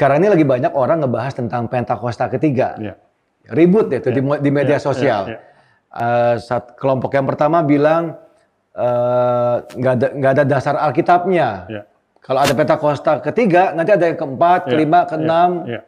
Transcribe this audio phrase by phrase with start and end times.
[0.00, 2.72] sekarang ini lagi banyak orang ngebahas tentang Pentakosta ketiga.
[2.80, 2.96] Ya.
[3.52, 5.22] Ribut ya itu di, di media Ya, sosial.
[5.28, 5.38] ya, ya.
[5.92, 8.16] Eh, saat kelompok yang pertama bilang
[8.72, 11.48] eh, nggak ada nggak ada dasar Alkitabnya.
[11.68, 11.82] Ya.
[12.24, 15.80] Kalau ada Pentakosta ketiga, nanti ada yang keempat, Ya, kelima, keenam, ya.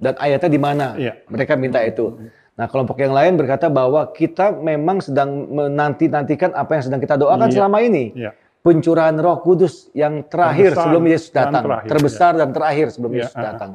[0.00, 0.86] dan ayatnya di mana?
[0.96, 1.12] Ya.
[1.28, 2.16] Mereka minta itu.
[2.56, 7.48] Nah, kelompok yang lain berkata bahwa kita memang sedang menanti-nantikan apa yang sedang kita doakan
[7.48, 7.56] Iya.
[7.60, 8.16] selama ini.
[8.16, 8.32] Ya.
[8.68, 13.12] Pencurahan Roh Kudus yang terakhir Terbesar sebelum Yesus dan datang, terakhir, terbesar dan terakhir sebelum
[13.16, 13.44] Ya, Yesus ah.
[13.48, 13.70] datang.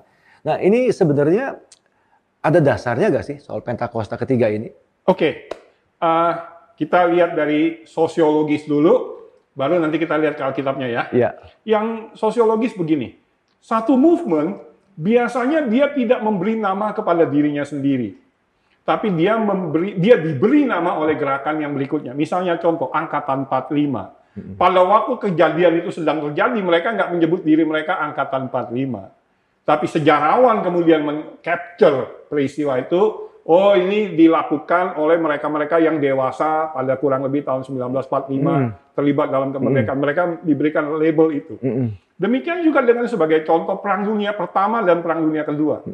[0.46, 1.46] Nah, ini sebenarnya
[2.46, 4.70] ada dasarnya gak sih soal Pentakosta ketiga ini?
[5.10, 5.50] Oke,
[5.98, 6.34] eh,
[6.78, 9.18] kita lihat dari sosiologis dulu,
[9.58, 11.04] baru nanti kita lihat ke Alkitabnya ya.
[11.10, 11.30] Iya.
[11.66, 13.18] Yang sosiologis begini,
[13.58, 14.62] satu movement
[14.94, 18.14] biasanya dia tidak memberi nama kepada dirinya sendiri,
[18.86, 22.14] tapi dia memberi, dia diberi nama oleh gerakan yang berikutnya.
[22.14, 24.22] Misalnya contoh angkatan 45.
[24.34, 29.64] Pada waktu kejadian itu sedang terjadi, mereka nggak menyebut diri mereka angkatan 45.
[29.64, 37.22] Tapi sejarawan kemudian men-capture peristiwa itu, oh ini dilakukan oleh mereka-mereka yang dewasa pada kurang
[37.30, 40.00] lebih tahun 1945 terlibat dalam kemerdekaan.
[40.02, 41.56] Mereka diberikan label itu.
[41.62, 41.94] Mm-mm.
[42.18, 45.86] Demikian juga dengan sebagai contoh Perang Dunia Pertama dan Perang Dunia Kedua.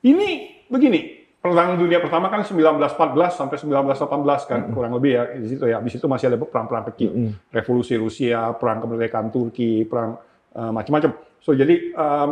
[0.00, 0.28] Ini
[0.66, 5.80] begini, Perang Dunia Pertama kan 1914 sampai 1918 kan kurang lebih ya di situ ya.
[5.80, 7.10] Di situ masih ada perang-perang kecil,
[7.48, 10.20] revolusi Rusia, perang kemerdekaan Turki, perang
[10.52, 11.10] eh, macam-macam.
[11.40, 12.30] So jadi em,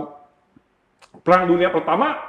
[1.18, 2.20] Perang Dunia Pertama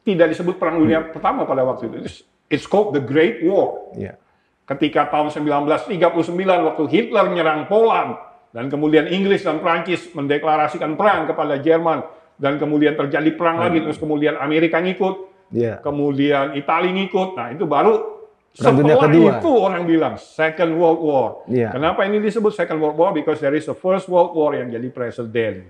[0.00, 1.96] tidak disebut Perang Dunia Pertama pada waktu itu.
[2.02, 4.20] It's- It's called the Great War Iya.
[4.66, 6.20] ketika tahun 1939
[6.62, 12.04] waktu Hitler menyerang Poland dan kemudian Inggris dan Prancis mendeklarasikan perang kepada Jerman
[12.36, 15.80] dan kemudian terjadi perang lagi terus kemudian Amerika ngikut Iya.
[15.80, 18.14] kemudian Italia ngikut nah itu baru
[18.54, 19.30] Perang setelah Kedua.
[19.42, 21.74] itu orang bilang Second World War Iya.
[21.74, 24.88] kenapa ini disebut Second World War because there is a First World War yang jadi
[24.88, 25.68] presiden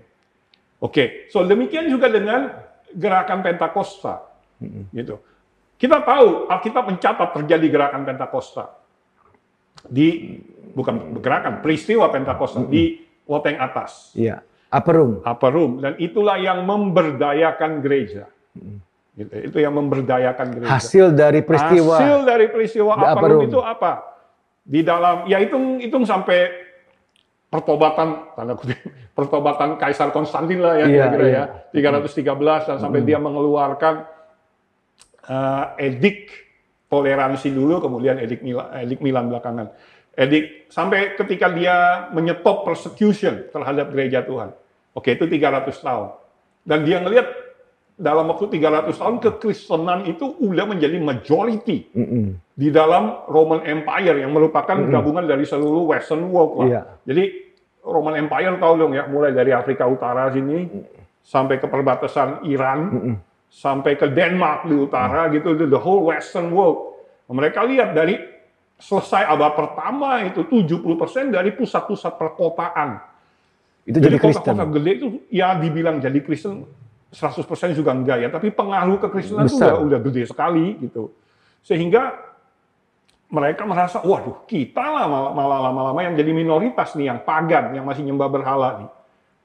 [0.77, 2.45] Oke, so demikian juga dengan
[2.93, 4.21] gerakan Pentakosta,
[4.93, 5.17] gitu.
[5.81, 8.69] Kita tahu Alkitab mencatat terjadi gerakan Pentakosta
[9.89, 10.37] di
[10.77, 14.45] bukan gerakan peristiwa Pentakosta di loteng atas, Iya.
[14.69, 15.13] Upper room.
[15.25, 18.29] upper room, dan itulah yang memberdayakan gereja.
[19.15, 20.75] Gitu, itu yang memberdayakan gereja.
[20.75, 22.03] Hasil dari peristiwa.
[22.03, 23.47] Hasil dari peristiwa room.
[23.47, 24.03] itu apa?
[24.67, 26.51] Di dalam, ya hitung hitung sampai
[27.55, 28.75] pertobatan tanda kutip
[29.19, 31.45] pertobatan Kaisar Konstantin lah ya Iya, kira-kira iya.
[31.71, 33.95] ya 313 dan sampai dia mengeluarkan
[35.31, 36.35] eh, edik
[36.91, 39.71] toleransi dulu kemudian edik Milan, edik Milan belakangan
[40.19, 44.51] edik sampai ketika dia menyetop persecution terhadap gereja Tuhan
[44.99, 46.09] oke itu 300 tahun
[46.67, 47.44] dan dia ngelihat
[47.95, 52.35] dalam waktu 300 tahun kekristenan itu udah menjadi majority Mm-mm.
[52.59, 56.67] di dalam Roman Empire yang merupakan gabungan dari seluruh Western world lah.
[56.67, 56.83] Iya.
[57.07, 57.25] Jadi
[57.87, 60.67] Roman Empire tahu dong ya, mulai dari Afrika Utara sini
[61.23, 63.15] sampai ke perbatasan Iran,
[63.47, 66.99] sampai ke Denmark di utara gitu, itu the whole Western world.
[67.31, 68.19] Mereka lihat dari
[68.75, 73.01] selesai abad pertama itu 70% dari pusat-pusat perkotaan.
[73.85, 74.43] Itu jadi, Kristen.
[74.43, 76.65] kota-kota gede itu ya dibilang jadi Kristen
[77.15, 79.79] 100% juga enggak ya, tapi pengaruh kekristenan itu Besar.
[79.79, 81.15] udah, udah gede sekali gitu.
[81.63, 82.11] Sehingga
[83.31, 88.03] mereka merasa, waduh kita lah malah, lama-lama yang jadi minoritas nih, yang pagan, yang masih
[88.03, 88.91] nyembah berhala nih.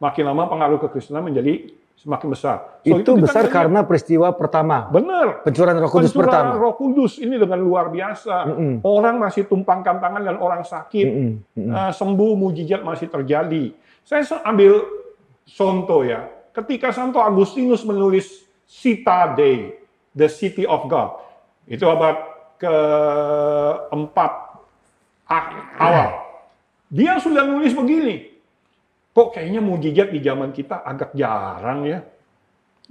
[0.01, 1.69] Makin lama pengaruh kekristenan menjadi
[1.99, 2.57] semakin besar.
[2.81, 4.87] So, itu kita besar ngelihat, karena peristiwa pertama.
[4.87, 5.43] Bener.
[5.43, 6.63] Pencurahan Roh Kudus Pencurahan pertama.
[6.63, 8.35] Roh Kudus ini dengan luar biasa.
[8.49, 8.73] Mm-mm.
[8.87, 11.31] Orang masih tumpangkan tangan dan orang sakit Mm-mm.
[11.59, 11.75] Mm-mm.
[11.75, 13.75] eh, sembuh, mujizat masih terjadi.
[14.07, 14.79] Saya ambil
[15.43, 16.38] contoh ya.
[16.59, 19.79] Ketika Santo Agustinus menulis Cita Dei,
[20.11, 21.23] The City of God,
[21.71, 22.19] itu abad
[22.59, 24.31] keempat
[25.23, 26.09] a- awal.
[26.91, 28.27] Dia sudah nulis begini.
[29.15, 32.03] Kok kayaknya mujizat di zaman kita agak jarang ya.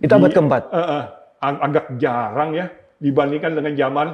[0.00, 0.62] Itu abad keempat.
[0.73, 1.05] Eh,
[1.44, 4.09] ag- agak jarang ya dibandingkan dengan zaman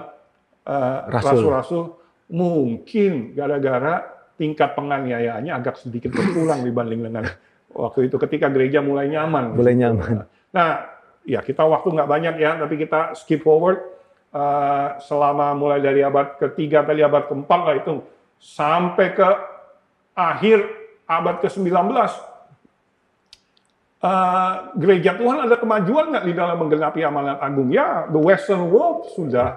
[0.64, 1.44] Rasul.
[1.44, 1.84] rasul-rasul.
[2.32, 4.02] Mungkin gara-gara
[4.34, 7.24] tingkat penganiayaannya agak sedikit berkurang dibanding dengan
[7.74, 9.58] waktu itu ketika gereja mulai nyaman.
[9.58, 10.24] Mulai nyaman.
[10.54, 10.86] Nah,
[11.26, 13.82] ya kita waktu nggak banyak ya, tapi kita skip forward
[14.30, 18.00] eh, selama mulai dari abad ketiga tadi abad keempat lah itu
[18.38, 19.28] sampai ke
[20.14, 20.62] akhir
[21.10, 21.74] abad ke-19
[24.04, 27.72] Eh, gereja Tuhan ada kemajuan nggak di dalam menggenapi amanat agung?
[27.72, 29.56] Ya, the Western world sudah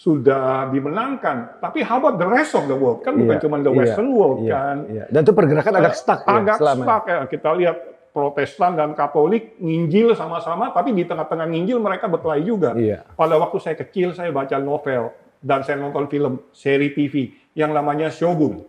[0.00, 1.60] sudah dimenangkan.
[1.60, 3.04] Tapi how about the rest of the world?
[3.04, 4.76] Kan bukan Iya, cuma the iya, Western world iya, kan.
[4.88, 5.04] iya.
[5.12, 6.84] Dan itu pergerakan agak stuck ya agak selama.
[6.88, 7.18] stuck ya.
[7.28, 7.76] Kita lihat
[8.10, 12.72] Protestan dan Katolik nginjil sama-sama, tapi di tengah-tengah nginjil mereka berkelahi juga.
[12.72, 13.04] Iya.
[13.12, 15.12] Pada waktu saya kecil saya baca novel
[15.44, 18.64] dan saya nonton film seri TV yang namanya Shogun.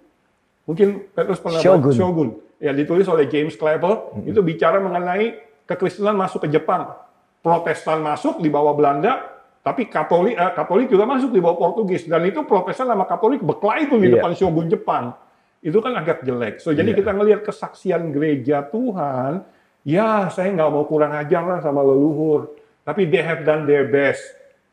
[0.68, 1.95] Mungkin Petrus pernah Shogun.
[1.95, 2.30] Shogun.
[2.60, 4.28] Ya ditulis oleh James Cleveland.
[4.28, 6.92] Itu bicara mengenai kekristenan masuk ke Jepang,
[7.39, 9.31] Protestan masuk di bawah Belanda,
[9.61, 13.85] tapi Katolik eh, Katolik juga masuk di bawah Portugis dan itu Protestan sama Katolik berkelahi
[13.85, 14.13] itu di Iya.
[14.17, 15.13] depan shogun Jepang.
[15.61, 16.57] Itu kan agak jelek.
[16.57, 16.97] So jadi Iya.
[16.97, 19.45] kita ngelihat kesaksian gereja Tuhan,
[19.85, 22.49] ya saya nggak mau kurang ajar lah sama leluhur,
[22.81, 24.21] tapi they have done their best.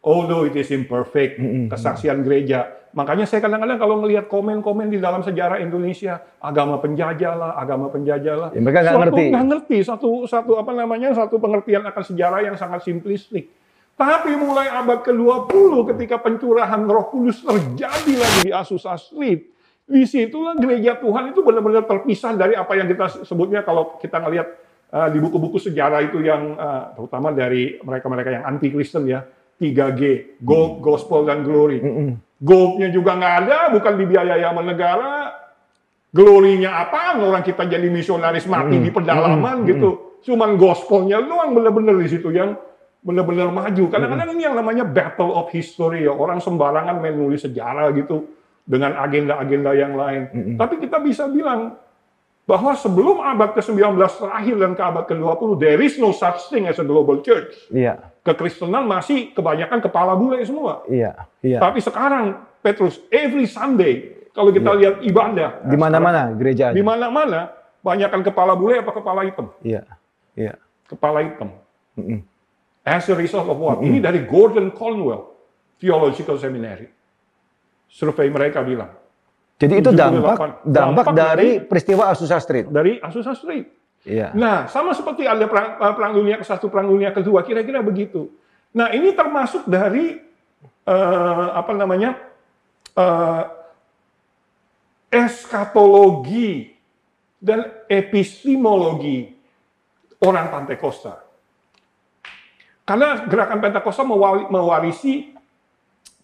[0.01, 1.37] Although it is imperfect,
[1.69, 2.73] kesaksian gereja.
[2.97, 8.35] Makanya saya kadang-kadang kalau ngelihat komen-komen di dalam sejarah Indonesia, agama penjajah lah, agama penjajah
[8.35, 8.49] lah.
[8.57, 9.25] Ya, mereka nggak ngerti.
[9.29, 13.53] nggak ngerti satu satu apa namanya satu pengertian akan sejarah yang sangat simplistik.
[13.99, 19.51] Tapi mulai abad ke-20 ketika pencurahan Roh Kudus terjadi lagi di Azusa Street,
[19.91, 24.47] di situlah gereja Tuhan itu benar-benar terpisah dari apa yang kita sebutnya kalau kita ngelihat
[24.95, 29.27] uh, di buku-buku sejarah itu yang uh, terutama dari mereka-mereka yang anti Kristen ya,
[29.59, 30.01] 3G,
[30.47, 31.83] gold, gospel dan glory.
[32.39, 35.35] Goldnya juga nggak ada, bukan dibiayai sama negara,
[36.15, 40.23] glorinya apa orang kita jadi misionaris mati di pedalaman gitu.
[40.23, 42.55] Cuman gospelnya doang bener-bener di situ yang
[43.09, 47.89] bener-bener maju kadang-kadang ini yang namanya battle of history ya orang sembarangan main nulis sejarah
[47.97, 48.29] gitu
[48.69, 50.29] dengan agenda-agenda yang lain
[50.61, 51.81] tapi kita bisa bilang
[52.45, 56.77] bahwa sebelum abad ke-19 terakhir dan ke abad ke-20 there is no such thing as
[56.77, 61.65] a global church Iya, kekristenan masih kebanyakan kepala bule semua iya, iya.
[61.65, 66.71] tapi sekarang Petrus every Sunday kalau kita lihat ibadah Di mana-mana gereja.
[66.77, 69.51] di mana-mana banyakkan kepala bule apa kepala hitam?
[69.63, 69.83] Iya,
[70.35, 70.55] iya.
[70.87, 71.51] Kepala hitam.
[71.99, 72.21] Mm-mm.
[72.89, 73.79] As a result of what?
[73.79, 75.29] Ini dari Gordon Conwell
[75.77, 76.89] Theological Seminary.
[77.85, 78.89] Survei mereka bilang
[79.59, 79.97] Jadi itu 78.
[79.97, 82.67] dampak dampak Dampak dari dari- peristiwa Azusa Street.
[82.69, 83.67] dari Azusa Street.
[84.09, 84.31] Iya.
[84.33, 88.31] Nah, sama seperti ada perang, eh, perang dunia ke satu, perang dunia kedua, kira-kira begitu.
[88.73, 90.17] Nah, ini termasuk dari
[90.87, 92.17] eh, apa namanya
[92.95, 93.43] eh,
[95.11, 96.73] eskatologi
[97.39, 99.33] dan epistemologi
[100.21, 101.28] orang Pantai Costa.
[102.89, 104.01] Karena gerakan Pentakosta
[104.49, 105.37] mewarisi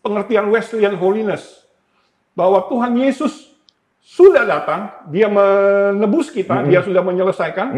[0.01, 1.69] pengertian Wesleyan holiness.
[2.33, 3.53] Bahwa Tuhan Yesus
[4.01, 7.69] sudah datang, dia menebus kita, dia sudah menyelesaikan,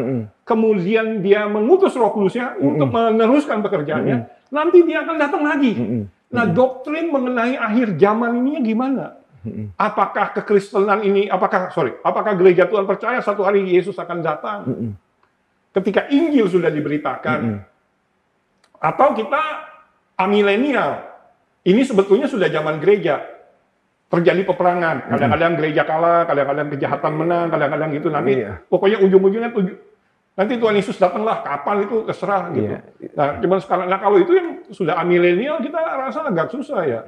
[0.47, 5.77] kemudian dia mengutus Roh Kudusnya untuk meneruskan pekerjaannya, nanti dia akan datang lagi.
[6.33, 9.19] Nah, doktrin mengenai akhir zaman ini gimana?
[9.79, 14.59] Apakah kekristenan ini, apakah sorry, apakah gereja Tuhan percaya satu hari Yesus akan datang?
[15.71, 17.61] Ketika Injil sudah diberitakan,
[18.79, 19.43] atau kita
[20.17, 21.05] amilenial,
[21.67, 23.25] ini sebetulnya sudah zaman gereja
[24.07, 25.11] terjadi peperangan.
[25.11, 28.33] Kadang-kadang gereja kalah, kadang-kadang kejahatan menang, kadang-kadang gitu nanti.
[28.39, 28.63] Iya.
[28.71, 29.51] Pokoknya ujung-ujungnya
[30.37, 32.71] nanti Tuhan Yesus datanglah kapan itu terserah gitu.
[32.71, 32.81] Iya.
[33.19, 37.01] Nah, cuman sekarang, nah kalau itu yang sudah amilenial kita rasa agak susah ya.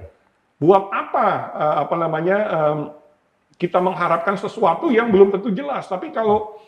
[0.58, 2.36] Buat apa eh, apa namanya
[3.58, 5.86] kita mengharapkan sesuatu yang belum tentu jelas.
[5.86, 6.58] Tapi kalau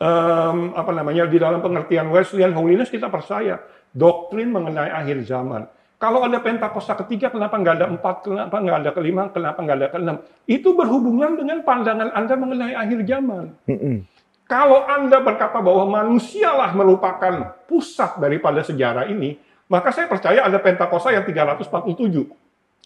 [0.00, 3.60] em, apa namanya di dalam pengertian Wesleyan holiness kita percaya
[3.94, 5.66] doktrin mengenai akhir zaman.
[6.00, 9.88] Kalau ada Pentakosta ketiga, kenapa nggak ada empat, kenapa nggak ada kelima, kenapa nggak ada
[9.92, 10.16] keenam?
[10.48, 13.52] Itu berhubungan dengan pandangan Anda mengenai akhir zaman.
[13.68, 14.08] Mm-mm.
[14.48, 19.36] Kalau Anda berkata bahwa manusialah merupakan pusat daripada sejarah ini,
[19.68, 22.32] maka saya percaya ada Pentakosta yang 347.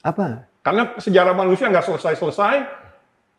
[0.04, 0.44] Apa?
[0.60, 2.56] Karena sejarah manusia nggak selesai-selesai,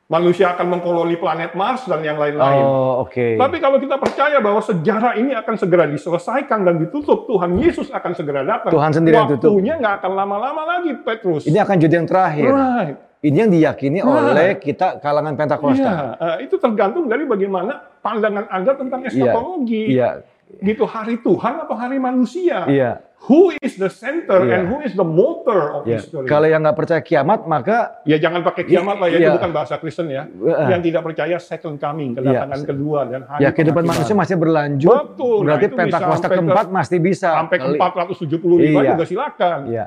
[0.05, 2.61] manusia akan mengkoloni planet Mars dan yang lain-lain.
[2.61, 3.41] Oh, oke.
[3.41, 8.11] Tapi kalau kita percaya bahwa sejarah ini akan segera diselesaikan dan ditutup, Tuhan Yesus akan
[8.13, 8.69] segera datang.
[8.69, 9.49] Tuhan sendiri yang tutup.
[9.57, 11.49] Waktunya nggak akan lama-lama lagi, Petrus.
[11.49, 12.49] Ini akan jadi yang terakhir.
[12.53, 12.97] right.
[13.25, 14.13] Ini yang diyakini Right.
[14.29, 15.81] oleh kita kalangan Pentakosta.
[15.81, 19.97] Iya, eh, itu tergantung dari bagaimana pandangan Anda tentang eskatologi.
[19.97, 20.21] Iya.
[20.55, 22.63] Gitu hari Tuhan atau hari manusia?
[22.65, 23.01] Iya.
[23.25, 24.53] Who is the center Iya.
[24.55, 25.97] and who is the motor of Iya.
[25.97, 26.25] history?
[26.25, 29.33] Kalau yang nggak percaya kiamat, maka Ya jangan pakai kiamat lah ya, itu Iya.
[29.33, 30.29] bukan bahasa Kristen ya.
[30.29, 30.67] Heeh.
[30.69, 32.67] Yang tidak percaya second coming, kedatangan Iya.
[32.67, 34.93] kedua dan hari ya kehidupan manusia masih berlanjut.
[34.93, 35.35] Betul.
[35.35, 37.29] Nah, Berarti itu bisa Pentakosta sampai ke- keempat masih bisa.
[37.33, 38.91] Sampai ke Kali- 475 Iya.
[38.93, 39.59] juga silakan.
[39.65, 39.85] Iya.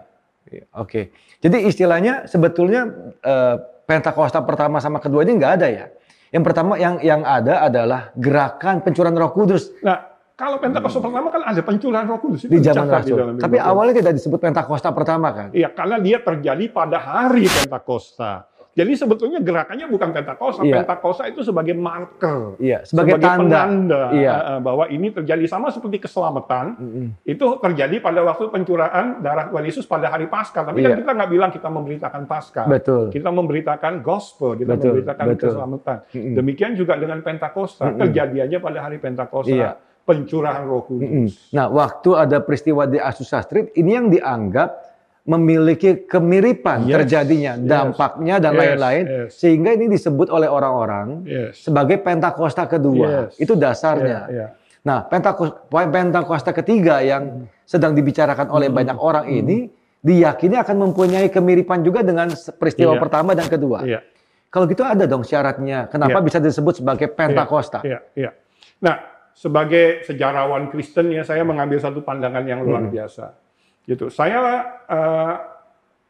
[0.48, 1.00] Iya, Oke.
[1.38, 2.80] Jadi istilahnya sebetulnya
[3.20, 5.86] eh, Pentakosta pertama sama keduanya nggak ada ya.
[6.28, 10.07] Yang pertama yang yang ada adalah gerakan pencurahan Roh Kudus Nah,
[10.38, 13.18] kalau Pentakosta pertama kan ada pencurahan Roh Kudus itu di zaman dicatat di Rasul.
[13.18, 15.48] dalam Tapi awalnya tidak disebut Pentakosta pertama kan?
[15.50, 18.46] Iya, karena dia terjadi pada hari Pentakosta.
[18.78, 20.62] Jadi sebetulnya gerakannya bukan Pentakosta.
[20.62, 20.86] Iya.
[20.86, 22.54] Pentakosta itu sebagai marker.
[22.62, 23.34] Iya, sebagai, tanda.
[23.66, 24.30] penanda Iya.
[24.30, 26.78] eh, eh, bahwa ini terjadi sama seperti keselamatan
[27.26, 30.62] itu terjadi pada waktu pencurahan darah Tuhan Yesus pada hari Paskah.
[30.62, 30.98] Tapi kan Iya.
[31.02, 32.70] kita nggak bilang kita memberitakan Paskah.
[32.70, 33.10] Betul.
[33.10, 35.42] Kita memberitakan gospel, kita Betul, memberitakan betul.
[35.50, 35.96] keselamatan.
[36.14, 36.34] Mm-mm.
[36.38, 37.98] Demikian juga dengan Pentakosta, Mm-mm.
[37.98, 39.70] terjadinya pada hari Pentakosta, Iya.
[40.08, 40.88] Pencurahan Roh.
[40.88, 41.52] Kudus.
[41.52, 44.88] Nah, waktu ada peristiwa di Azusa Street, ini yang dianggap
[45.28, 49.28] memiliki kemiripan Yes, terjadinya, yes, dampaknya dan yes, lain-lain, yes.
[49.36, 51.68] sehingga ini disebut oleh orang-orang Yes.
[51.68, 53.28] sebagai Pentakosta kedua.
[53.28, 53.36] Yes.
[53.36, 54.20] Itu dasarnya.
[54.32, 54.46] Iya, iya.
[54.88, 59.68] Nah, Pentakosta ketiga yang sedang dibicarakan oleh banyak orang ini
[60.00, 63.02] diyakini akan mempunyai kemiripan juga dengan peristiwa Iya.
[63.02, 63.84] pertama dan kedua.
[63.84, 64.00] Iya.
[64.48, 65.92] Kalau gitu ada dong syaratnya.
[65.92, 66.24] Kenapa Iya.
[66.24, 67.84] bisa disebut sebagai Pentakosta?
[67.84, 68.32] Iya, iya.
[68.80, 68.96] Nah,
[69.38, 73.38] sebagai sejarawan Kristen ya saya mengambil satu pandangan yang luar biasa.
[73.86, 74.10] Gitu.
[74.10, 75.34] Saya eh,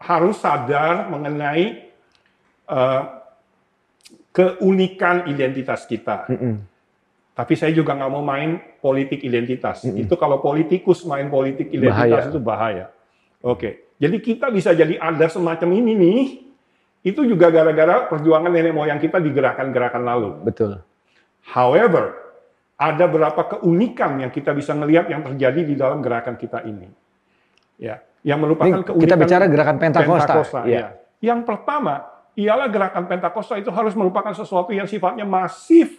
[0.01, 1.93] harus sadar mengenai
[2.73, 3.03] eh,
[4.33, 6.25] keunikan identitas kita.
[6.33, 6.57] Mm-mm.
[7.37, 9.85] Tapi saya juga nggak mau main politik identitas.
[9.87, 12.33] Itu kalau politikus main politik identitas Bahaya.
[12.35, 12.87] itu bahaya.
[13.47, 16.23] Oke, jadi kita bisa jadi ada semacam ini nih.
[17.07, 20.31] Itu juga gara-gara perjuangan nenek moyang kita di gerakan-gerakan lalu.
[20.43, 20.83] Betul.
[21.47, 22.28] However,
[22.79, 26.87] ada beberapa keunikan yang kita bisa melihat yang terjadi di dalam gerakan kita ini.
[27.75, 30.63] Ya, yang merupakan Ini keunikan kita bicara gerakan Pentakosta.
[30.63, 30.67] ya.
[30.67, 30.87] Iya.
[31.19, 32.07] Yang pertama,
[32.39, 35.99] ialah gerakan Pentakosta itu harus merupakan sesuatu yang sifatnya masif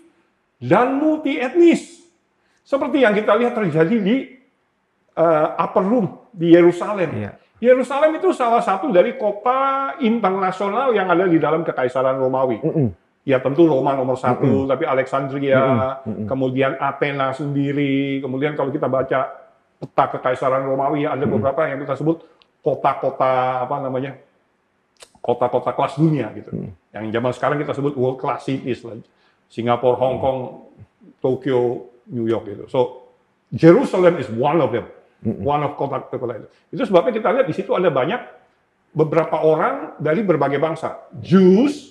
[0.56, 2.00] dan multi etnis.
[2.64, 4.16] Seperti yang kita lihat terjadi di
[5.20, 7.12] eh, Upper Room di Yerusalem.
[7.12, 7.32] Iya.
[7.60, 12.64] Yerusalem itu salah satu dari kota internasional yang ada di dalam Kekaisaran Romawi.
[12.64, 12.88] Mm-mm.
[13.30, 16.26] Ya tentu Roma nomor satu, tapi Alexandria, Mm-mm.
[16.26, 19.30] kemudian Athena sendiri, kemudian kalau kita baca
[19.78, 22.26] peta Kekaisaran Romawi ada beberapa yang kita sebut
[22.66, 24.18] kota-kota apa namanya
[25.22, 26.74] kota-kota kelas dunia gitu.
[26.90, 28.98] Yang zaman sekarang kita sebut world class cities lah.
[29.46, 30.40] Singapura, Hong Kong,
[31.22, 32.66] Tokyo, New York gitu.
[32.66, 32.80] So
[33.54, 34.90] Jerusalem is one of them.
[35.22, 36.48] One of kota-kota itu.
[36.74, 38.22] Itu sebabnya kita lihat di situ ada banyak
[38.90, 41.06] beberapa orang dari berbagai bangsa.
[41.22, 41.89] Jews,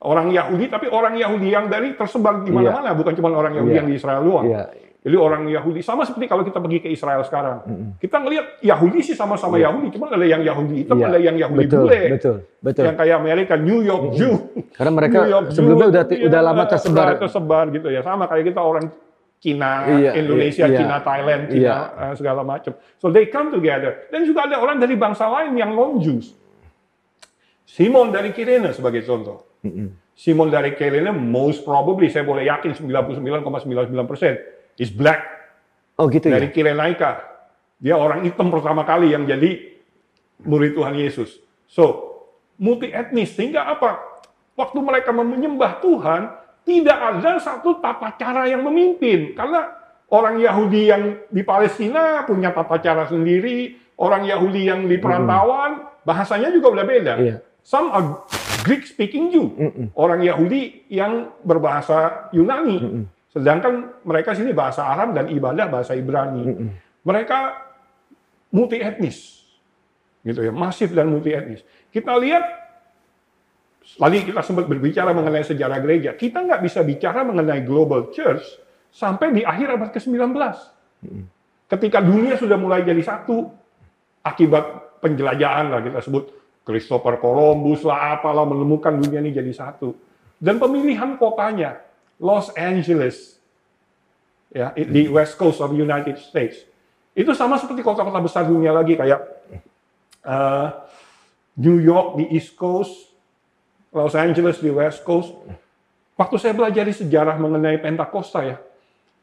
[0.00, 3.80] orang Yahudi, tapi orang Yahudi yang dari tersebar di mana-mana, bukan cuma orang Yahudi Iya.
[3.84, 4.46] yang di Israel doang.
[4.48, 4.64] Iya.
[5.00, 7.64] Jadi orang Yahudi sama seperti kalau kita pergi ke Israel sekarang.
[7.96, 11.08] Kita ngelihat Yahudi sih sama-sama Yahudi, cuma ada yang Yahudi hitam, Iya.
[11.08, 12.00] ada yang Yahudi betul, bule.
[12.20, 12.84] Betul, betul.
[12.84, 14.32] Yang kayak Amerika, New York Jew.
[14.76, 17.06] Karena mereka New York sebelumnya Jew, udah iya, udah lama tersebar.
[17.16, 18.00] tersebar gitu ya.
[18.04, 18.92] Sama kayak kita orang
[19.40, 21.76] Cina, Iya, Indonesia, iya, Cina, Thailand, Cina, iya.
[21.96, 22.76] eh, segala macam.
[23.00, 24.04] So they come together.
[24.12, 26.36] Dan juga ada orang dari bangsa lain yang non-Jews.
[27.64, 29.48] Simon dari Kirene sebagai contoh.
[30.16, 35.40] Simon dari Kirene most probably, saya boleh yakin 99,99% is black
[36.00, 36.52] Oh gitu dari ya.
[36.56, 37.10] Kirenaika.
[37.76, 39.76] Dia orang hitam pertama kali yang jadi
[40.48, 41.36] murid Tuhan Yesus.
[41.68, 42.16] So,
[42.56, 44.00] multi etnis sehingga apa?
[44.56, 46.32] Waktu mereka menyembah Tuhan,
[46.64, 49.76] tidak ada satu tata cara yang memimpin karena
[50.08, 56.48] orang Yahudi yang di Palestina punya tata cara sendiri, orang Yahudi yang di perantauan bahasanya
[56.48, 57.14] juga udah beda.
[57.20, 57.36] Iya.
[57.60, 58.24] Some are
[58.66, 59.46] Greek speaking Jew,
[59.96, 63.06] orang Yahudi yang berbahasa Yunani.
[63.30, 66.70] Sedangkan mereka sini bahasa Arab dan ibadah bahasa Ibrani.
[67.06, 67.38] Mereka
[68.50, 69.46] multi etnis.
[70.20, 71.64] Gitu ya, masif dan multi etnis.
[71.88, 72.44] Kita lihat
[73.96, 76.10] tadi kita sempat berbicara mengenai sejarah gereja.
[76.18, 78.44] Kita nggak bisa bicara mengenai global church
[78.90, 80.34] sampai di akhir abad ke-19.
[81.70, 83.46] Ketika dunia sudah mulai jadi satu
[84.26, 86.39] akibat penjelajahan lah kita sebut
[86.70, 89.90] Christopher Columbus lah apalah menemukan dunia ini jadi satu.
[90.38, 91.82] Dan pemilihan kotanya
[92.22, 93.36] Los Angeles
[94.54, 96.62] ya di West Coast of United States.
[97.10, 99.20] Itu sama seperti kota-kota besar dunia lagi kayak
[100.22, 100.68] eh,
[101.58, 103.10] New York di East Coast,
[103.90, 105.34] Los Angeles di West Coast.
[106.14, 108.60] Waktu saya belajar sejarah mengenai Pentakosta ya,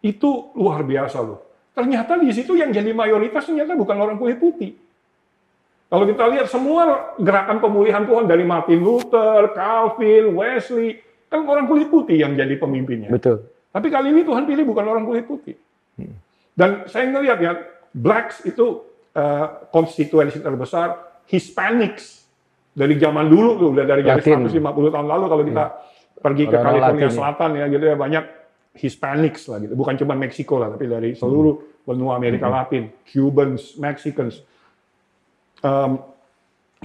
[0.02, 1.46] itu luar biasa loh.
[1.78, 4.74] Ternyata di situ yang jadi mayoritas ternyata bukan orang kulit putih.
[5.88, 11.00] Kalau kita lihat semua gerakan pemulihan Tuhan dari Martin Luther, Calvin, Wesley,
[11.32, 13.08] kan orang kulit putih yang jadi pemimpinnya.
[13.08, 13.48] Betul.
[13.72, 15.56] Tapi kali ini Tuhan pilih bukan orang kulit putih.
[16.58, 17.52] Dan saya ngelihat ya,
[17.94, 18.84] blacks itu
[19.16, 22.26] eh, konstituensi terbesar, Hispanics
[22.74, 24.50] dari zaman dulu tuh, udah dari dari Latin.
[24.50, 25.66] 150 tahun lalu kalau kita
[26.18, 27.16] pergi ke Orang-orang California Latin, ya.
[27.16, 28.24] Selatan ya, gitu ya banyak
[28.78, 34.46] Hispanics lah gitu, bukan cuma Meksiko lah, tapi dari seluruh benua Amerika Latin, Cubans, Mexicans.
[35.64, 35.92] Em,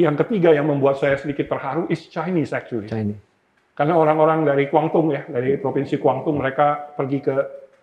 [0.00, 2.88] yang ketiga yang membuat saya sedikit terharu is Chinese actually.
[2.88, 3.20] Chinese.
[3.72, 7.36] Karena orang-orang dari Guangdong ya, dari provinsi Guangdong mereka pergi ke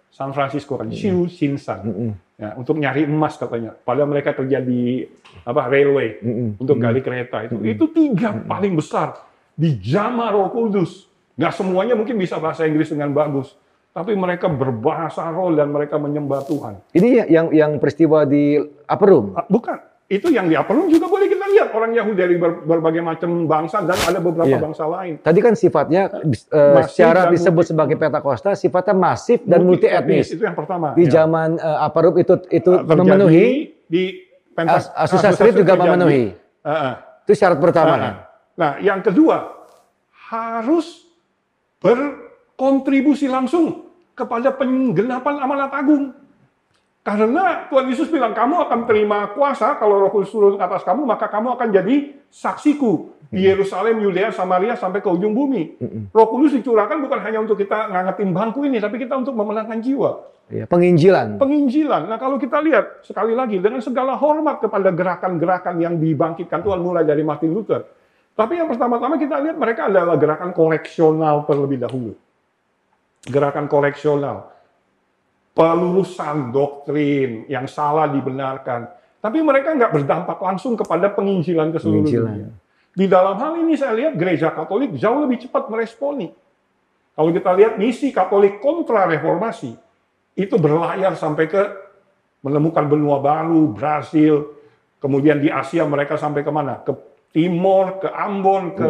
[0.10, 1.86] San Francisco kan, Xiu Xinsan,
[2.34, 3.77] ya, untuk nyari emas katanya.
[3.77, 5.05] Padahal mereka kerja di
[5.46, 6.17] apa railway
[6.58, 7.62] untuk gali kereta itu.
[7.62, 9.22] Itu tiga paling besar
[9.53, 11.05] di Jama Roh Kudus.
[11.38, 13.53] Nggak semuanya mungkin bisa bahasa Inggris dengan bagus,
[13.93, 16.81] tapi mereka berbahasa roh dan mereka menyembah Tuhan.
[16.93, 18.58] Ini yang yang peristiwa di
[18.89, 19.38] Upper Room.
[19.38, 19.77] Ah, Bukan,
[20.10, 23.86] itu yang di Apelum juga boleh kita lihat orang Yahudi dari ber- berbagai macam bangsa
[23.86, 24.58] dan ada beberapa Iya.
[24.58, 25.22] bangsa lain.
[25.22, 29.86] Tadi kan sifatnya eh, Masif secara dan disebut multi- sebagai Pentakosta, sifatnya masif dan multi
[29.86, 30.34] etnis.
[30.34, 30.98] Itu yang pertama.
[30.98, 31.22] Di ya.
[31.22, 33.48] zaman eh, Room itu itu terjadi memenuhi
[33.86, 34.04] di
[34.58, 36.34] As- Pentas Street juga memenuhi.
[36.60, 36.94] Heeh.
[37.24, 38.01] itu syarat pertama Heeh.
[38.01, 38.13] kan.
[38.58, 39.38] Nah, yang kedua
[40.28, 41.06] harus
[41.80, 46.12] berkontribusi langsung kepada penggenapan amanat agung.
[47.10, 51.10] Karena Tuhan Yesus bilang, kamu akan terima kuasa kalau roh kudus turun ke atas kamu,
[51.10, 55.74] maka kamu akan jadi saksiku di Yerusalem, Yudea, Samaria, sampai ke ujung bumi.
[56.13, 60.22] Roh kudus dicurahkan bukan hanya untuk kita ngangetin bangku ini, tapi kita untuk memenangkan jiwa.
[60.54, 61.42] Iya, penginjilan.
[61.42, 62.10] Penginjilan.
[62.10, 67.10] Nah kalau kita lihat, sekali lagi, dengan segala hormat kepada gerakan-gerakan yang dibangkitkan Tuhan mulai
[67.10, 67.89] dari Martin Luther.
[68.38, 72.13] Tapi yang pertama-tama kita lihat mereka adalah gerakan koreksional terlebih dahulu.
[73.25, 74.59] Gerakan koreksional
[75.60, 78.88] pelurusan doktrin yang salah dibenarkan.
[79.20, 82.32] Tapi mereka nggak berdampak langsung kepada penginjilan ke seluruh Penginjilan.
[82.32, 82.50] dunia.
[82.96, 86.32] Di dalam hal ini saya lihat gereja Katolik jauh lebih cepat meresponi.
[87.12, 89.75] Kalau kita lihat misi Katolik kontra reformasi,
[90.39, 91.62] itu berlayar sampai ke
[92.39, 94.56] menemukan benua baru, Brasil,
[95.04, 96.80] kemudian di Asia mereka sampai ke mana?
[96.80, 96.96] Ke
[97.29, 98.89] Timor, ke Ambon, ke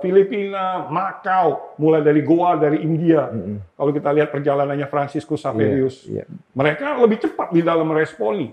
[0.00, 3.28] Filipina, Macau, mulai dari Goa, dari India.
[3.76, 6.24] Kalau kita lihat perjalanannya Franciscus Saverius, Iya, iya.
[6.56, 8.48] mereka lebih cepat di dalam meresponi.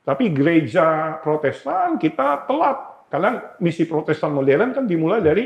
[0.00, 5.44] Tapi gereja Protestan kita telat karena misi Protestan modern kan dimulai dari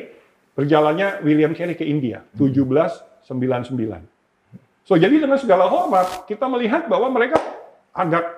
[0.54, 4.86] perjalannya William Carey ke India 1799.
[4.86, 7.42] So jadi dengan segala hormat kita melihat bahwa mereka
[7.90, 8.30] agak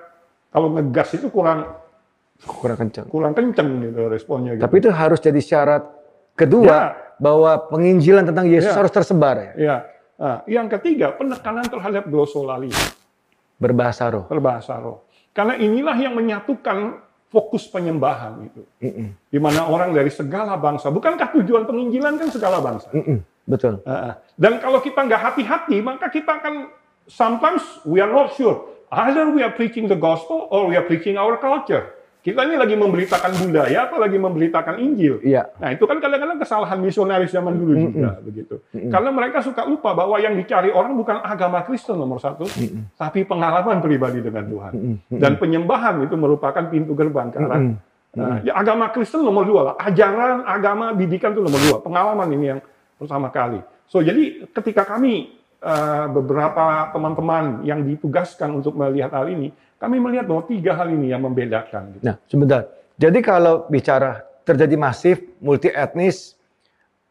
[0.49, 1.85] kalau ngegas itu kurang
[2.45, 3.07] Kurang kencang.
[3.09, 4.53] kurang kenceng gitu responnya.
[4.55, 4.63] Gitu.
[4.63, 5.83] Tapi itu harus jadi syarat
[6.37, 6.81] kedua Ya.
[7.17, 8.77] bahwa penginjilan tentang Yesus Ya.
[8.77, 9.51] harus tersebar ya.
[9.57, 9.75] ya.
[10.17, 12.77] Nah, yang ketiga penekanan terhadap glossolalia.
[13.57, 14.25] Berbahasa roh.
[14.29, 15.01] berbahasa roh.
[15.33, 18.61] Karena inilah yang menyatukan fokus penyembahan itu.
[18.81, 19.07] Mm-mm.
[19.33, 22.89] Di mana orang dari segala bangsa, bukankah tujuan penginjilan kan segala bangsa?
[22.93, 23.17] Mm-mm.
[23.49, 23.81] Betul.
[23.81, 26.69] Uh, Dan kalau kita nggak hati-hati, maka kita akan
[27.09, 28.61] sometimes we are not sure.
[28.93, 31.96] Either we are preaching the gospel or we are preaching our culture.
[32.27, 35.23] Kita ini lagi memberitakan budaya atau lagi memberitakan Injil.
[35.23, 35.47] Iya.
[35.63, 38.59] Nah itu kan kadang-kadang kesalahan misionaris zaman dulu juga begitu.
[38.75, 42.43] Karena mereka suka lupa bahwa yang dicari orang bukan agama Kristen nomor satu,
[42.99, 44.73] tapi pengalaman pribadi dengan Tuhan.
[45.07, 47.63] Dan penyembahan itu merupakan pintu gerbang ke arah.
[48.17, 49.75] Nah, ya agama Kristen nomor dua lah.
[49.79, 51.77] Ajaran, agama, didikan itu nomor dua.
[51.79, 52.59] Pengalaman ini yang
[52.99, 53.63] pertama kali.
[53.87, 55.31] So jadi ketika kami
[55.63, 61.09] eh, beberapa teman-teman yang ditugaskan untuk melihat hal ini, kami melihat bahwa tiga hal ini
[61.09, 61.93] yang membedakan.
[61.93, 62.03] Gitu.
[62.03, 62.61] Nah, sebentar.
[62.97, 66.33] Jadi kalau bicara terjadi masif, multi etnis,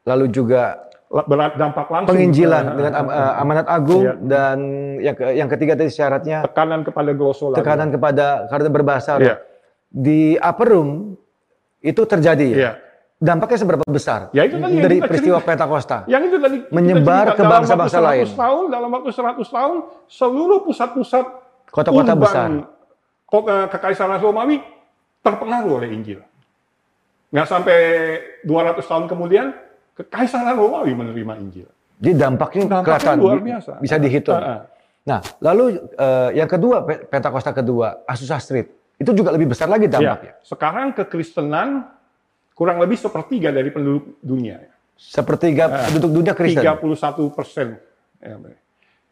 [0.03, 4.15] lalu juga Berat dampak langsung penginjilan eh, dengan am- eh, eh, amanat agung Iya.
[4.19, 4.59] dan
[4.99, 7.63] yang ke- yang ketiga tadi syaratnya tekanan kepada glossolalia.
[7.63, 9.13] tekanan kepada karena berbahasa.
[9.23, 9.37] Iya.
[9.87, 11.15] Di upper room
[11.79, 12.59] itu terjadi ya.
[12.59, 12.73] Iya.
[13.17, 14.35] Dampaknya seberapa besar?
[14.35, 15.49] Ya, itu tadi dari peristiwa cerita.
[15.49, 15.99] Pentakosta.
[16.05, 18.27] Yang itu tadi Menyebar ke dalam bangsa-bangsa waktu lain.
[18.27, 21.25] 100 tahun, dalam waktu 100 tahun, seluruh pusat-pusat
[21.77, 22.49] Kota-kota besar.
[23.69, 24.57] kekaisaran Romawi
[25.21, 26.21] terpengaruh oleh Injil.
[27.29, 27.79] Nggak sampai
[28.43, 29.53] 200 tahun kemudian,
[29.93, 31.69] kekaisaran Romawi menerima Injil.
[31.97, 33.73] Jadi dampaknya, Dampaknya kelihatan luar bi- biasa.
[33.77, 34.37] bisa dihitung.
[34.37, 34.61] Ah, ah.
[35.07, 38.69] Nah, lalu eh, yang kedua Pe- Pentakosta kedua, Azusa Street.
[38.97, 40.33] Itu juga lebih besar lagi Ya, dampaknya.
[40.41, 41.85] sekarang kekristenan
[42.53, 44.65] kurang lebih sepertiga dari penduduk dunia.
[44.97, 46.65] Sepertiga Ah, penduduk dunia Kristen.
[46.65, 47.77] 31 persen.
[48.17, 48.41] Ya,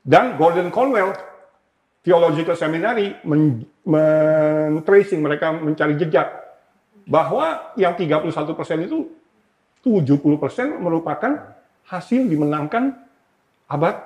[0.00, 1.12] Dan Gordon Conwell,
[2.04, 6.28] Theological Seminary, men, men- tracing mereka mencari jejak
[7.04, 9.08] bahwa yang 31 persen itu
[9.80, 12.96] 70 persen merupakan hasil dimenangkan
[13.68, 14.04] abad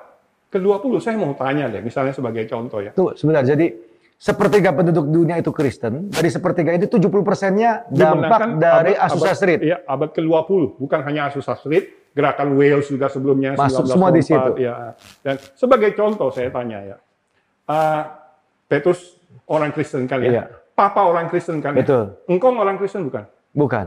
[0.50, 0.92] ke-20.
[0.98, 2.90] Saya mau tanya deh, misalnya sebagai contoh ya.
[2.90, 3.42] Tuh, sebentar.
[3.42, 3.70] Jadi
[4.14, 6.10] sepertiga penduduk dunia itu Kristen.
[6.10, 9.60] Dari sepertiga itu 70 persennya dampak dari abad- Azusa Street.
[9.62, 10.78] Iya, abad ke-20.
[10.78, 13.54] Bukan hanya Azusa Street, gerakan Wales juga sebelumnya.
[13.54, 14.52] Masuk semua di 1904, situ.
[14.58, 14.74] Ya.
[15.22, 16.96] Dan sebagai contoh saya tanya ya,
[17.68, 18.24] Ah,
[18.64, 20.30] Petrus orang Kristen kan ya?
[20.32, 20.44] Iya.
[20.72, 21.84] Papa orang Kristen kan ya?
[21.84, 22.16] Betul.
[22.32, 23.28] Engkau orang Kristen bukan?
[23.52, 23.86] Bukan.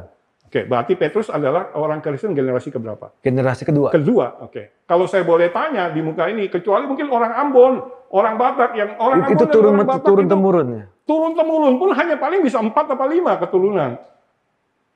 [0.51, 3.15] Oke, berarti Petrus adalah orang Kristen generasi keberapa?
[3.23, 3.87] Generasi kedua.
[3.95, 4.83] Kedua, oke.
[4.83, 7.79] Kalau saya boleh tanya di muka ini, kecuali mungkin orang Ambon,
[8.11, 10.83] orang Batak yang orang itu Ambon dan turun orang Batak turun itu temurun ya.
[11.07, 13.95] turun temurun pun hanya paling bisa empat atau lima keturunan.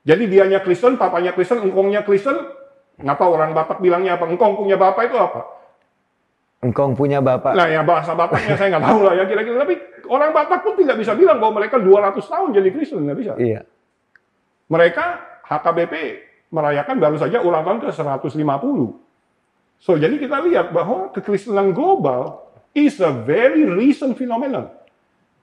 [0.04, 2.36] Jadi dianya Kristen, papanya Kristen, engkongnya Kristen.
[3.00, 4.28] Ngapa orang Batak bilangnya apa?
[4.28, 5.55] Engkong punya bapak itu apa?
[6.64, 7.52] Engkau punya bapak.
[7.52, 9.56] Nah ya bahasa Bataknya saya nggak tahu lah ya kira-kira.
[9.60, 9.74] Tapi
[10.08, 13.32] orang Batak pun tidak bisa bilang bahwa mereka 200 tahun jadi Kristen nggak bisa.
[13.36, 13.60] Iya.
[14.72, 15.04] Mereka
[15.46, 15.94] HKBP
[16.50, 18.96] merayakan baru saja ulang tahun ke 150.
[19.76, 24.72] So jadi kita lihat bahwa kekristenan global is a very recent phenomenon.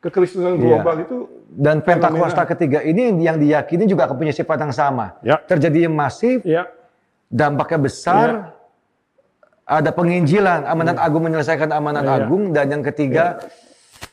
[0.01, 0.81] Kekristenan Iya.
[0.81, 1.17] global itu
[1.53, 5.13] Dan Pentakosta ketiga ini yang diyakini juga punya sifat yang sama.
[5.21, 5.37] Ya.
[5.37, 6.65] Terjadi yang masif, ya
[7.33, 8.41] dampaknya besar, Iya.
[9.63, 12.15] Ada penginjilan, amanat agung menyelesaikan amanat Iya.
[12.19, 13.39] agung, dan yang ketiga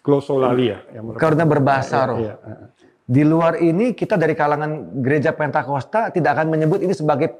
[0.00, 2.18] glosolalia yang merupakan- karena berbahasa roh.
[2.18, 2.34] iya.
[3.02, 4.70] Di luar ini kita dari kalangan
[5.02, 7.34] gereja Pentakosta tidak akan menyebut ini sebagai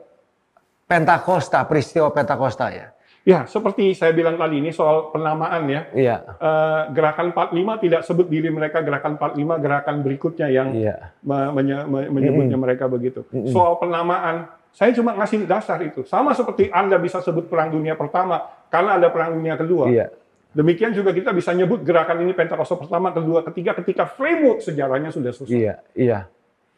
[0.84, 2.90] Pentakosta, peristiwa Pentakosta ya.
[3.20, 5.86] Ya, seperti saya bilang tadi ini soal penamaan ya.
[5.92, 6.16] Iya.
[6.34, 11.14] Eh, gerakan 45 tidak sebut diri mereka gerakan 45, gerakan berikutnya yang Iya.
[11.22, 13.22] me- menye- me- menyebutnya mereka begitu.
[13.30, 13.52] Mm-mm.
[13.52, 16.06] Soal penamaan, saya cuma ngasih dasar itu.
[16.06, 19.90] Sama seperti Anda bisa sebut Perang Dunia Pertama karena ada Perang Dunia Kedua.
[19.90, 20.08] Iya.
[20.50, 25.30] Demikian juga kita bisa nyebut gerakan ini Pentakosta pertama, kedua, ketiga ketika framework sejarahnya sudah
[25.30, 25.54] selesai.
[25.54, 25.74] Iya.
[25.94, 26.18] Iya.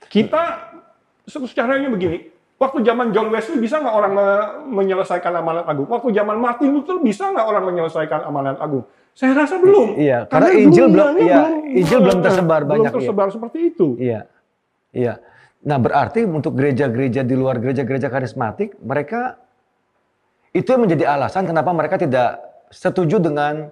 [0.08, 0.72] Kita
[1.24, 2.28] secaranya begini.
[2.60, 4.48] Waktu zaman John Wesley bisa nggak orang me-
[4.82, 5.88] menyelesaikan amanat agung?
[5.90, 8.86] Waktu zaman Martin Luther bisa nggak orang menyelesaikan amanat agung?
[9.12, 9.98] Saya rasa belum.
[9.98, 11.42] Iya, karena Injil belum- iya,
[11.74, 12.96] Injil belum tersebar belum banyak, iya.
[13.02, 13.88] tersebar seperti itu.
[13.98, 14.20] Iya.
[14.94, 15.14] Iya.
[15.62, 19.38] Nah, berarti untuk gereja-gereja di luar gereja-gereja karismatik, mereka
[20.50, 23.70] itu yang menjadi alasan kenapa mereka tidak setuju dengan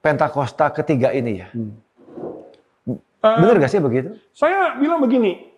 [0.00, 1.48] Pentakosta ketiga ini ya.
[3.20, 4.16] Eh, Benar gak sih begitu?
[4.32, 5.52] Saya bilang begini,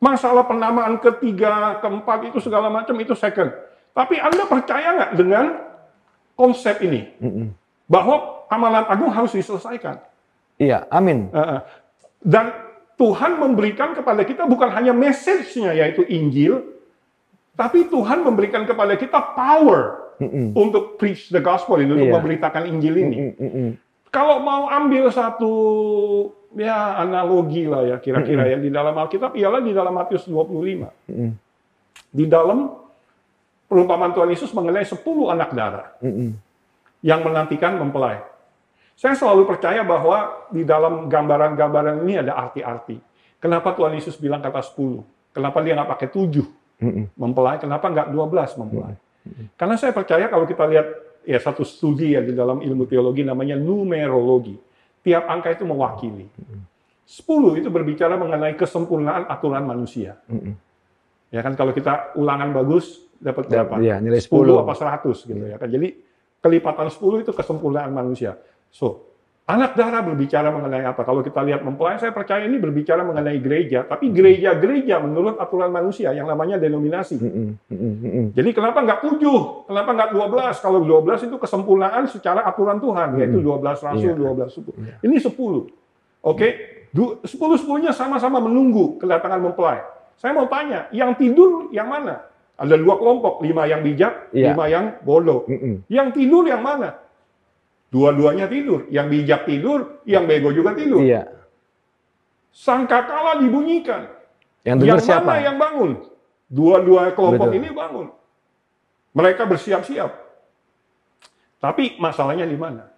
[0.00, 3.52] masalah penamaan ketiga, keempat itu segala macam itu second.
[3.92, 5.44] Tapi Anda percaya nggak dengan
[6.32, 7.12] konsep ini?
[7.20, 7.52] Mm-mm.
[7.90, 10.00] Bahwa amanat agung harus diselesaikan.
[10.56, 11.28] Iya, amin.
[11.28, 11.60] Uh,
[12.24, 12.50] Dan
[12.98, 16.66] Tuhan memberikan kepada kita bukan hanya message-nya yaitu Injil,
[17.54, 20.50] tapi Tuhan memberikan kepada kita power Mm-mm.
[20.58, 22.18] untuk preach the gospel untuk Iya.
[22.18, 23.16] memberitakan Injil ini.
[23.38, 23.68] Mm-mm.
[24.10, 25.52] Kalau mau ambil satu
[26.58, 30.90] ya analogi lah ya kira-kira ya di dalam Alkitab ialah di dalam Matius 25.
[31.06, 31.30] Mm-mm.
[32.08, 32.72] Di dalam
[33.70, 36.34] perumpamaan Tuhan Yesus mengenai 10 anak darah Mm-mm.
[37.06, 38.26] yang menantikan mempelai.
[38.98, 42.98] Saya selalu percaya bahwa di dalam gambaran-gambaran ini ada arti-arti.
[43.38, 45.30] Kenapa Tuhan Yesus bilang kata 10?
[45.30, 47.04] Kenapa dia nggak pakai 7 Mm-mm.
[47.14, 47.62] mempelai?
[47.62, 48.98] Kenapa nggak 12 mempelai?
[49.54, 50.86] Karena saya percaya kalau kita lihat
[51.22, 54.58] ya satu studi ya di dalam ilmu teologi namanya numerologi.
[55.06, 56.26] Tiap angka itu mewakili.
[57.06, 60.18] 10 itu berbicara mengenai kesempurnaan aturan manusia.
[61.30, 63.78] Ya kan kalau kita ulangan bagus dapat berapa?
[63.78, 64.58] Iya, nilai 10 10.
[64.66, 65.70] apa 100 gitu ya kan.
[65.70, 65.88] Jadi
[66.42, 68.34] kelipatan 10 itu kesempurnaan manusia.
[68.68, 69.08] So,
[69.44, 71.00] anak darah berbicara mengenai apa?
[71.02, 76.12] Kalau kita lihat mempelai, saya percaya ini berbicara mengenai gereja, tapi gereja-gereja menurut aturan manusia
[76.12, 77.16] yang namanya denominasi.
[77.16, 77.48] Mm-mm.
[77.72, 78.24] Mm-mm.
[78.36, 79.64] Jadi kenapa nggak 7?
[79.64, 80.60] Kenapa nggak 12?
[80.60, 84.20] Kalau 12 itu kesempurnaan secara aturan Tuhan, yaitu 12 rasul, Iya.
[84.20, 84.70] 12 suku.
[85.00, 85.72] Ini 10.
[86.20, 86.48] Oke,
[86.88, 89.84] Du- 10-10-nya sama-sama menunggu kedatangan mempelai.
[90.16, 92.24] Saya mau tanya, yang tidur yang mana?
[92.58, 94.50] Ada dua kelompok, lima yang bijak, Iya.
[94.50, 95.44] lima yang bodoh.
[95.86, 96.96] Yang tidur yang mana?
[97.88, 98.84] Dua-duanya tidur.
[98.92, 101.00] Yang bijak tidur, yang bego juga tidur.
[101.00, 101.28] Iya.
[102.52, 104.12] Sangkakala dibunyikan.
[104.66, 105.24] Yang yang siapa?
[105.24, 105.90] mana yang bangun?
[106.48, 107.58] Dua-dua kelompok Betul.
[107.60, 108.06] ini bangun.
[109.16, 110.10] Mereka bersiap-siap.
[111.58, 112.92] Tapi masalahnya di mana?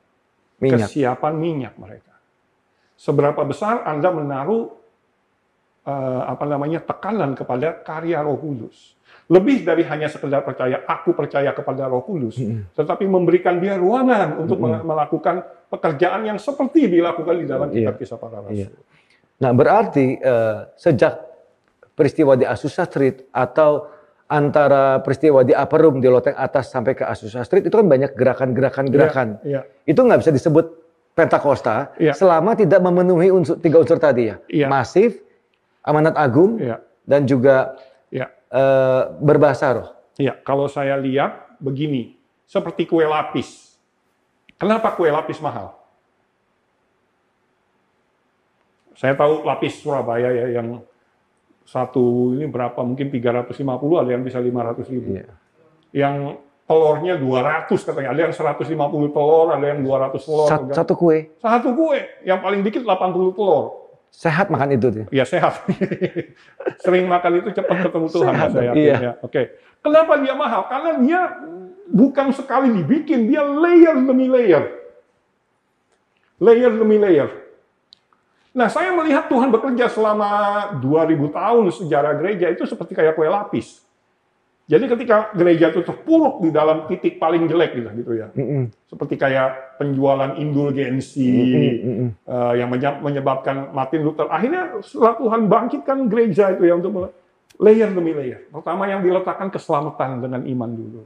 [0.60, 0.90] Minyak.
[0.90, 2.14] Kesiapan minyak mereka.
[3.00, 4.79] Seberapa besar Anda menaruh
[5.82, 8.96] eh, apa namanya tekanan kepada karya Roh Kudus?
[9.30, 12.34] Lebih dari hanya sekedar percaya, aku percaya kepada Roh Kudus,
[12.74, 15.40] tetapi memberikan dia ruangan untuk mel- melakukan
[15.70, 18.00] pekerjaan yang seperti dilakukan di dalam kitab Iya.
[18.02, 18.58] kisah para rasul.
[18.58, 18.68] Iya.
[19.38, 21.14] Nah, berarti eh, sejak
[21.94, 23.86] peristiwa di Azusa Street atau
[24.26, 28.14] antara peristiwa di Upper Room di loteng atas sampai ke Azusa Street itu kan banyak
[28.14, 29.42] gerakan-gerakan-gerakan.
[29.42, 29.62] Iya.
[29.84, 30.66] Itu nggak bisa disebut
[31.10, 32.14] Pentakosta Iya.
[32.14, 34.36] selama tidak memenuhi unsur tiga unsur tadi ya.
[34.46, 34.66] Iya.
[34.66, 35.18] Masif,
[35.82, 36.80] amanat agung, Iya.
[37.04, 37.76] dan juga
[38.08, 38.28] Iya.
[38.50, 39.88] eh, berbahasa roh.
[40.16, 43.78] Iya, kalau saya lihat begini, seperti kue lapis.
[44.54, 45.72] Kenapa kue lapis mahal?
[48.92, 50.84] Saya tahu lapis Surabaya ya yang
[51.64, 53.56] satu ini berapa mungkin 350
[53.96, 55.16] ada yang bisa 500 ribu.
[55.16, 55.32] Iya.
[55.94, 56.14] Yang
[56.68, 60.46] telurnya 200 katanya, ada yang 150 telur, ada yang 200 telur.
[60.46, 63.89] Sat- ada- satu kue, Satu kue, yang paling dikit 80 telur.
[64.10, 65.06] Sehat makan itu.
[65.14, 65.64] Ya sehat.
[66.84, 68.96] Sering makan itu cepat ketemu Tuhan Sehat, saya yakin iya.
[68.98, 69.12] ya.
[69.24, 69.42] Oke.
[69.80, 70.68] Kenapa dia mahal?
[70.68, 71.20] Karena dia
[71.88, 74.64] bukan sekali dibikin, dia layer demi layer.
[76.40, 77.28] Layer demi layer.
[78.50, 83.89] Nah, saya melihat Tuhan bekerja selama 2000 tahun sejarah gereja itu seperti kayak kue lapis.
[84.70, 88.30] Jadi ketika gereja itu terpuruk di dalam titik paling jelek gitu, gitu ya.
[88.38, 88.70] Mm-mm.
[88.86, 92.08] Seperti kayak penjualan indulgensi, Mm-mm, mm-mm.
[92.14, 94.30] eh, yang menye- menyebabkan Martin Luther.
[94.30, 97.10] Akhirnya setelah Tuhan bangkitkan gereja itu ya untuk
[97.58, 98.46] layer demi layer.
[98.46, 101.02] Pertama yang diletakkan keselamatan dengan iman dulu.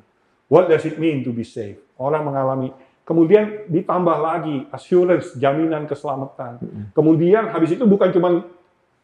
[0.53, 1.81] What does it mean to be saved?
[1.97, 2.69] Orang mengalami.
[3.09, 6.61] Kemudian ditambah lagi assurance, jaminan keselamatan.
[6.93, 8.45] Kemudian habis itu bukan cuma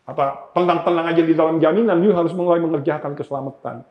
[0.04, 3.84] apa tenang-tenang aja di dalam jaminan, you harus mulai mengerjakan keselamatan.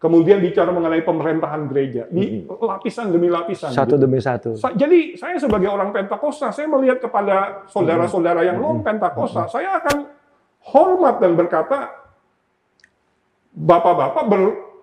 [0.00, 3.68] Kemudian bicara mengenai pemerintahan gereja, di lapisan demi lapisan.
[3.68, 4.08] Satu gitu.
[4.08, 4.56] demi satu.
[4.56, 10.08] Sa- Jadi saya sebagai orang Pentakosta, saya melihat kepada saudara-saudara yang non Pentakosta, saya akan
[10.72, 11.92] hormat dan berkata,
[13.52, 14.24] bapak-bapak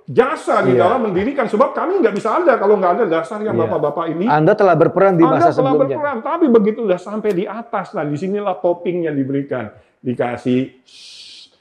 [0.07, 0.87] jasa di Iya.
[0.87, 3.67] dalam mendirikan sebab kami nggak bisa ada kalau nggak ada dasar yang Iya.
[3.67, 5.97] bapak-bapak ini Anda telah berperan di Anda masa telah sebelumnya.
[5.99, 9.67] berperan tapi begitu udah sampai di atas nah di sinilah toppingnya diberikan
[9.99, 10.79] dikasih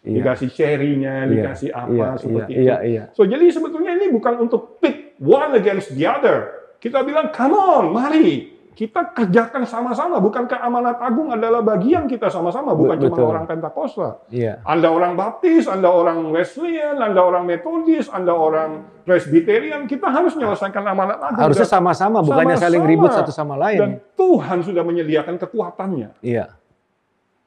[0.07, 0.23] Iya.
[0.23, 3.03] dikasih cherry-nya Iya, dikasih apa iya, seperti iya, itu iya, iya.
[3.11, 6.47] so jadi sebetulnya ini bukan untuk pit one against the other
[6.79, 12.71] kita bilang come on mari kita kerjakan sama-sama bukankah amanat agung adalah bagian kita sama-sama
[12.71, 13.27] bukan Be- cuma betul.
[13.27, 14.61] orang Pentakosta Iya.
[14.63, 20.83] anda orang Baptis, Anda orang Wesleyan, Anda orang Metodis, Anda orang Presbyterian, kita harus menyelesaikan
[20.83, 21.41] amanat agung.
[21.41, 22.91] Harusnya Dan- sama-sama, bukannya saling sama-sama.
[22.93, 23.79] ribut satu sama Dan lain.
[24.13, 26.53] Tuhan sudah menyediakan kekuatannya, Iya.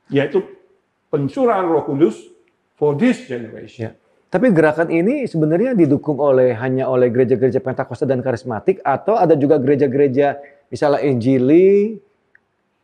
[0.10, 0.41] yaitu
[1.10, 2.17] pencurahan Roh Kudus
[2.79, 3.91] for this generation.
[3.91, 3.99] Ya.
[4.29, 9.59] Tapi gerakan ini sebenarnya didukung oleh hanya oleh gereja-gereja Pentakosta dan karismatik atau ada juga
[9.59, 10.39] gereja-gereja
[10.71, 11.99] misalnya Injili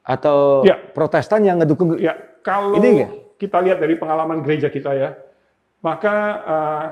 [0.04, 0.76] atau Ya.
[0.78, 3.10] Protestan yang ngedukung Ya, kalau Ini nggak?
[3.40, 5.14] kita lihat dari pengalaman gereja kita ya,
[5.86, 6.86] maka uh,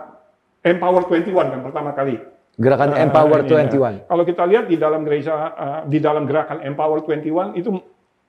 [0.63, 2.15] Empower 21 kan pertama kali.
[2.53, 3.73] gerakan Uh, Empower ini, 21.
[3.73, 4.01] ya.
[4.05, 7.73] Kalau kita lihat di dalam gereja, uh, di dalam gerakan Empower 21 itu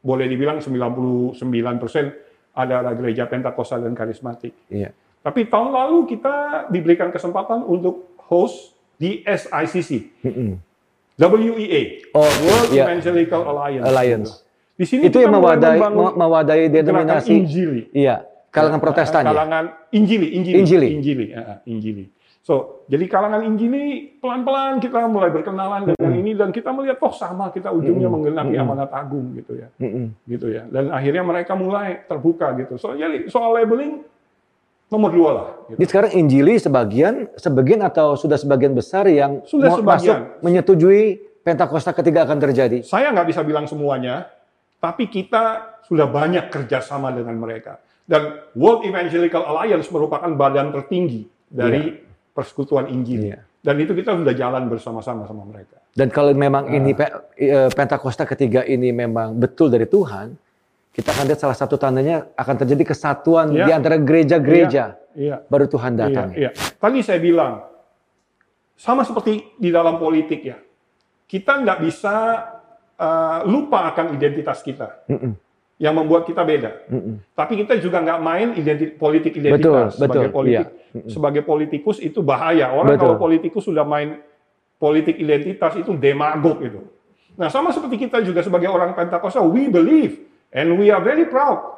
[0.01, 1.37] boleh dibilang 99%
[2.55, 4.55] adalah gereja Pentakosta dan karismatik.
[4.71, 4.95] Iya.
[5.21, 10.57] Tapi tahun lalu kita diberikan kesempatan untuk host di SICC, Mm-mm.
[11.19, 11.83] WEA,
[12.15, 12.87] Oh, World iya.
[12.87, 13.85] Evangelical Alliance.
[13.87, 14.31] Alliance.
[14.75, 15.79] Di sini Itu yang mewadai
[16.15, 17.87] mewadai denominasi Injili.
[17.95, 19.31] iya, kalangan Protestan ya.
[19.31, 19.65] Kalangan
[19.95, 20.89] Injili, Injili, Injili.
[20.99, 22.05] Injili, ah, Injili.
[22.45, 27.49] So, jadi kalangan Injili pelan-pelan kita mulai berkenalan dengan ini dan kita melihat oh sama
[27.49, 30.13] kita ujungnya menggenapi amanat agung gitu ya, Mm-mm.
[30.29, 30.69] gitu ya.
[30.69, 32.77] Dan akhirnya mereka mulai terbuka gitu.
[32.77, 34.05] So, jadi soal labeling
[34.93, 35.49] nomor dua lah.
[35.73, 35.81] Gitu.
[35.81, 39.97] Jadi sekarang Injili sebagian sebagian atau sudah sebagian besar yang Sudah mau sebagian.
[39.97, 41.05] masuk menyetujui
[41.45, 42.85] Pentakosta ketiga akan terjadi.
[42.85, 44.33] Saya nggak bisa bilang semuanya,
[44.81, 47.81] tapi kita sudah banyak kerjasama dengan mereka.
[48.05, 52.05] Dan World Evangelical Alliance merupakan badan tertinggi dari
[52.35, 53.31] persekutuan Injil.
[53.31, 53.41] Iya.
[53.65, 55.81] Dan itu kita sudah jalan bersama-sama sama mereka.
[55.95, 56.99] Dan kalau memang ini Ah.
[56.99, 60.35] pe- eh, Pentakosta ketiga ini memang betul dari Tuhan,
[60.91, 63.65] kita akan lihat salah satu tandanya akan terjadi kesatuan Iya.
[63.65, 64.85] di antara gereja-gereja.
[65.15, 65.47] Iya.
[65.47, 66.29] Baru Tuhan Iya, datang.
[66.35, 66.51] iya.
[66.53, 67.63] Tadi saya bilang,
[68.75, 70.59] sama seperti di dalam politik ya,
[71.25, 72.15] kita nggak bisa
[72.95, 75.35] uh, lupa akan identitas kita, Mm-mm.
[75.75, 76.87] Yang membuat kita beda.
[76.87, 77.19] Mm-mm.
[77.35, 80.67] Tapi kita juga nggak main identi- politik identitas Betul, sebagai betul, politik.
[80.95, 81.03] iya.
[81.11, 82.71] Sebagai politikus itu bahaya.
[82.71, 83.03] Orang Betul.
[83.03, 84.23] kalau politikus sudah main
[84.79, 86.81] politik identitas itu demagog itu.
[87.35, 90.23] Nah sama seperti kita juga sebagai orang Pentakosta, we believe
[90.55, 91.75] and we are very proud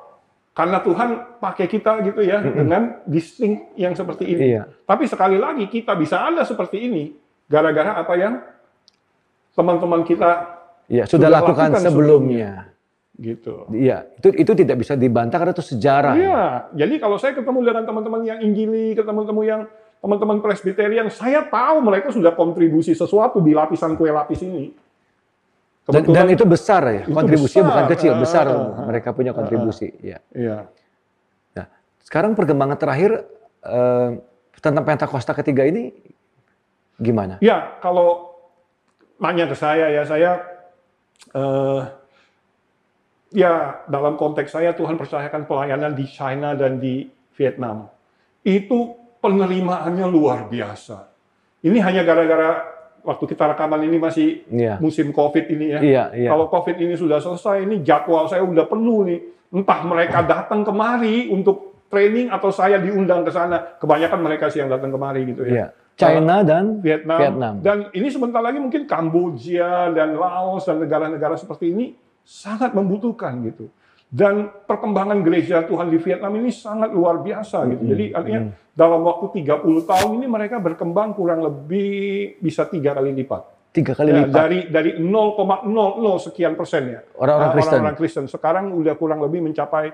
[0.53, 4.57] karena Tuhan pakai kita gitu ya dengan distinct yang seperti ini.
[4.57, 4.69] Iya.
[4.85, 7.17] Tapi sekali lagi kita bisa ada seperti ini
[7.49, 8.45] gara-gara apa yang
[9.57, 10.53] teman-teman kita
[10.87, 12.51] Iya, sudah, Sudah lakukan, lakukan sebelumnya.
[13.17, 13.65] Gitu.
[13.73, 16.15] Iya, itu itu tidak bisa dibantah karena itu sejarah.
[16.17, 16.45] Iya,
[16.77, 19.61] jadi kalau saya ketemu dengan teman-teman yang Injili, ketemu-temu yang
[20.05, 24.71] teman-teman Presbyterian, saya tahu mereka sudah kontribusi sesuatu di lapisan kue lapis ini.
[25.87, 27.71] Dan, dan itu besar ya, Itu kontribusinya besar.
[27.71, 29.95] bukan kecil, besar Ah, mereka punya kontribusi.
[30.03, 30.19] Iya.
[30.35, 30.67] Iya.
[31.55, 31.67] Nah,
[32.03, 33.23] sekarang perkembangan terakhir
[33.63, 34.11] eh,
[34.59, 35.95] tentang Pentakosta ketiga ini
[36.99, 37.39] gimana?
[37.39, 38.35] Ya, kalau
[39.23, 40.43] nanya ke saya ya, saya
[41.31, 41.81] eh,
[43.37, 47.05] ya dalam konteks saya Tuhan percayakan pelayanan di China dan di
[47.37, 47.93] Vietnam.
[48.41, 51.13] Itu penerimaannya luar biasa.
[51.61, 52.65] Ini hanya gara-gara
[53.05, 54.81] waktu kita rekaman ini masih Iya.
[54.81, 55.81] musim COVID ini ya.
[55.85, 56.29] Iya, iya.
[56.33, 59.21] Kalau COVID ini sudah selesai, ini jadwal saya udah penuh nih.
[59.53, 63.77] Entah mereka datang kemari untuk training atau saya diundang ke sana.
[63.77, 65.71] Kebanyakan mereka sih yang datang kemari gitu ya.
[65.97, 67.19] China dan Vietnam.
[67.21, 67.55] Vietnam.
[67.61, 73.71] Dan ini sebentar lagi mungkin Kamboja dan Laos dan negara-negara seperti ini sangat membutuhkan gitu.
[74.07, 77.83] Dan perkembangan gereja Tuhan di Vietnam ini sangat luar biasa gitu.
[77.87, 83.55] Jadi artinya dalam waktu 30 tahun ini mereka berkembang kurang lebih bisa tiga kali lipat.
[83.73, 84.33] tiga kali Ya, lipat.
[84.33, 85.69] dari dari 0,00
[86.19, 87.01] sekian persen ya.
[87.15, 87.73] Orang-orang Ah, Kristen.
[87.75, 88.25] Orang-orang Kristen.
[88.27, 89.93] Sekarang udah kurang lebih mencapai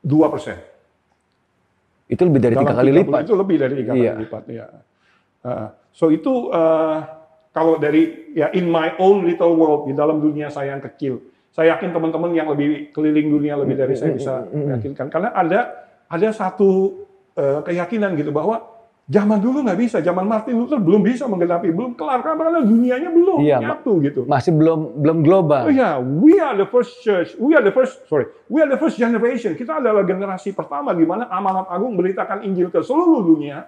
[0.00, 0.58] 2 persen.
[2.06, 3.20] Itu lebih dari tiga kali 30 lipat.
[3.20, 4.10] Itu lebih dari tiga Iya.
[4.10, 4.42] kali lipat.
[4.48, 4.66] Ya.
[5.38, 7.04] Uh, so itu uh,
[7.58, 11.18] kalau dari ya in my own little world di dalam dunia saya yang kecil,
[11.50, 15.10] saya yakin teman-teman yang lebih keliling dunia lebih dari saya bisa meyakinkan.
[15.10, 17.02] Karena ada ada satu
[17.34, 18.62] uh, keyakinan gitu bahwa
[19.10, 23.42] zaman dulu nggak bisa, zaman Martin Luther belum bisa menggenapi, belum kelar karena dunianya belum
[23.42, 24.22] Iya, nyatu gitu.
[24.30, 25.66] Masih belum belum global.
[25.66, 27.34] Oh ya, we are the first church.
[27.42, 29.58] We are the first, sorry, we are the first generation.
[29.58, 33.66] Kita adalah generasi pertama di mana amanat agung beritakan Injil ke seluruh dunia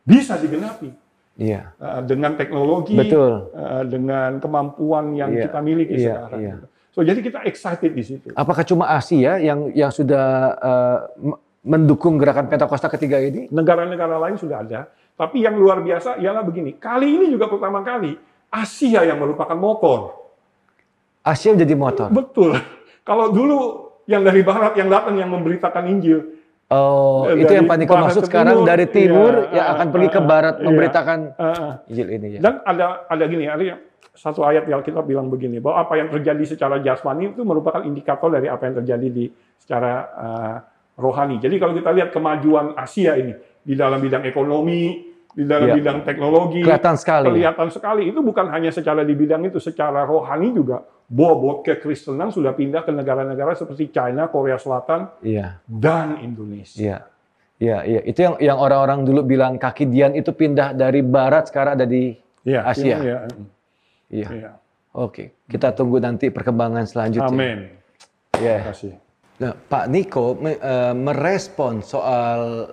[0.00, 1.01] bisa digenapi
[1.40, 1.72] Iya.
[1.80, 3.48] Uh, dengan teknologi, Betul.
[3.56, 6.40] uh, dengan kemampuan yang Iya, kita miliki iya, sekarang.
[6.40, 6.54] iya.
[6.92, 8.28] So jadi kita excited di situ.
[8.36, 10.26] Apakah cuma Asia yang yang sudah
[10.60, 13.48] eh, m- mendukung gerakan Pentakosta ketiga ini?
[13.48, 14.80] Negara-negara lain sudah ada.
[15.16, 16.76] Tapi yang luar biasa ialah begini.
[16.76, 18.12] Kali ini juga pertama kali
[18.52, 20.20] Asia yang merupakan motor.
[21.24, 22.08] Asia menjadi motor.
[22.12, 22.60] Betul.
[23.08, 26.41] Kalau dulu yang dari barat yang datang yang memberitakan Injil.
[26.72, 29.86] Oh, Eh, itu yang dari Paniko barat maksud sekarang timur, dari timur iya, yang akan
[29.86, 30.64] ah, pergi ke ah, barat iya.
[30.64, 31.72] memberitakan Ah, ah.
[31.86, 32.40] Injil ini ya.
[32.40, 33.82] Dan ada ada gini, ada yang-
[34.12, 38.28] satu ayat di Alkitab bilang begini, bahwa apa yang terjadi secara jasmani itu merupakan indikator
[38.28, 39.24] dari apa yang terjadi di
[39.56, 40.56] secara uh,
[41.00, 41.40] rohani.
[41.40, 43.32] Jadi kalau kita lihat kemajuan Asia ini
[43.64, 45.00] di dalam bidang ekonomi,
[45.32, 45.76] di dalam Iya.
[45.80, 47.24] bidang teknologi, Kelihatan sekali.
[47.24, 47.32] ya.
[47.32, 48.02] kelihatan sekali.
[48.12, 52.90] Itu bukan hanya secara di bidang itu, secara rohani juga bobot kekristenan sudah pindah ke
[52.90, 56.80] negara-negara seperti China, Korea Selatan, Iya, dan Indonesia.
[56.80, 56.98] iya.
[57.62, 58.00] Iya, iya.
[58.02, 62.16] Itu yang yang orang-orang dulu bilang kaki Dian itu pindah dari barat sekarang ada di
[62.42, 62.96] Iya, Asia.
[62.98, 63.18] Iya,
[64.10, 64.28] Iya.
[64.32, 64.50] iya.
[64.90, 67.30] Oke, kita tunggu nanti perkembangan selanjutnya.
[67.30, 67.58] Amin.
[68.34, 68.56] Iya.
[68.58, 68.92] Terima kasih.
[69.38, 72.72] Nah, Pak Niko me- eh, merespon soal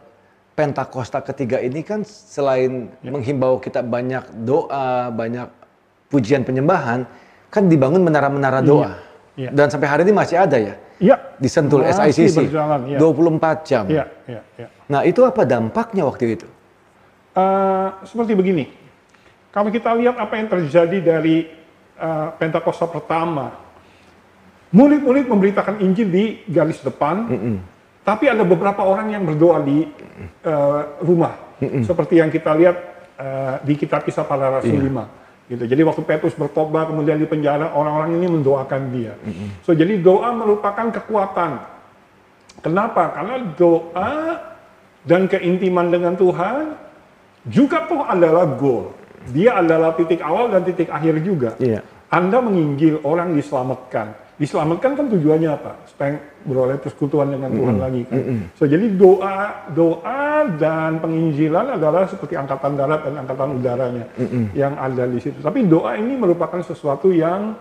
[0.52, 5.48] Pentakosta ketiga ini kan selain menghimbau kita banyak doa, banyak
[6.10, 7.08] pujian penyembahan,
[7.50, 8.98] kan dibangun menara-menara doa.
[9.34, 9.50] iya.
[9.50, 11.16] Dan sampai hari ini masih ada ya Iya.
[11.40, 12.98] di Sentul Masih SICC berjalan, iya.
[13.00, 13.84] 24 jam.
[13.88, 14.68] Iya, iya, iya.
[14.92, 16.48] Nah, itu apa dampaknya waktu itu?
[17.40, 18.68] Eh, seperti begini,
[19.56, 21.48] kalau kita lihat apa yang terjadi dari
[21.96, 23.56] eh, Pentakosta pertama,
[24.76, 27.32] murid-murid memberitakan Injil di garis depan,
[28.04, 29.88] tapi ada beberapa orang yang berdoa di
[30.44, 32.76] eh, rumah, seperti yang kita lihat
[33.16, 35.29] eh, di kitab Kisah Para Rasul 5.
[35.50, 35.66] Gitu.
[35.66, 39.18] Jadi waktu Petrus bertobat kemudian di penjara, orang-orang ini mendoakan dia.
[39.66, 41.58] So jadi doa merupakan kekuatan.
[42.62, 43.18] Kenapa?
[43.18, 44.14] Karena doa
[45.10, 46.78] dan keintiman dengan Tuhan
[47.50, 48.94] juga toh adalah goal.
[49.34, 51.58] Dia adalah titik awal dan titik akhir juga.
[51.58, 51.82] Iya.
[52.14, 54.29] Anda menginjil orang diselamatkan.
[54.40, 55.84] Diselamatkan kan tujuannya apa?
[55.84, 56.16] Supaya
[56.48, 58.20] beroleh persekutuan dengan Tuhan lagi kan.
[58.56, 64.08] So jadi doa doa dan penginjilan adalah seperti angkatan darat dan angkatan udaranya
[64.56, 65.44] yang ada di situ.
[65.44, 67.52] Tapi doa ini merupakan sesuatu yang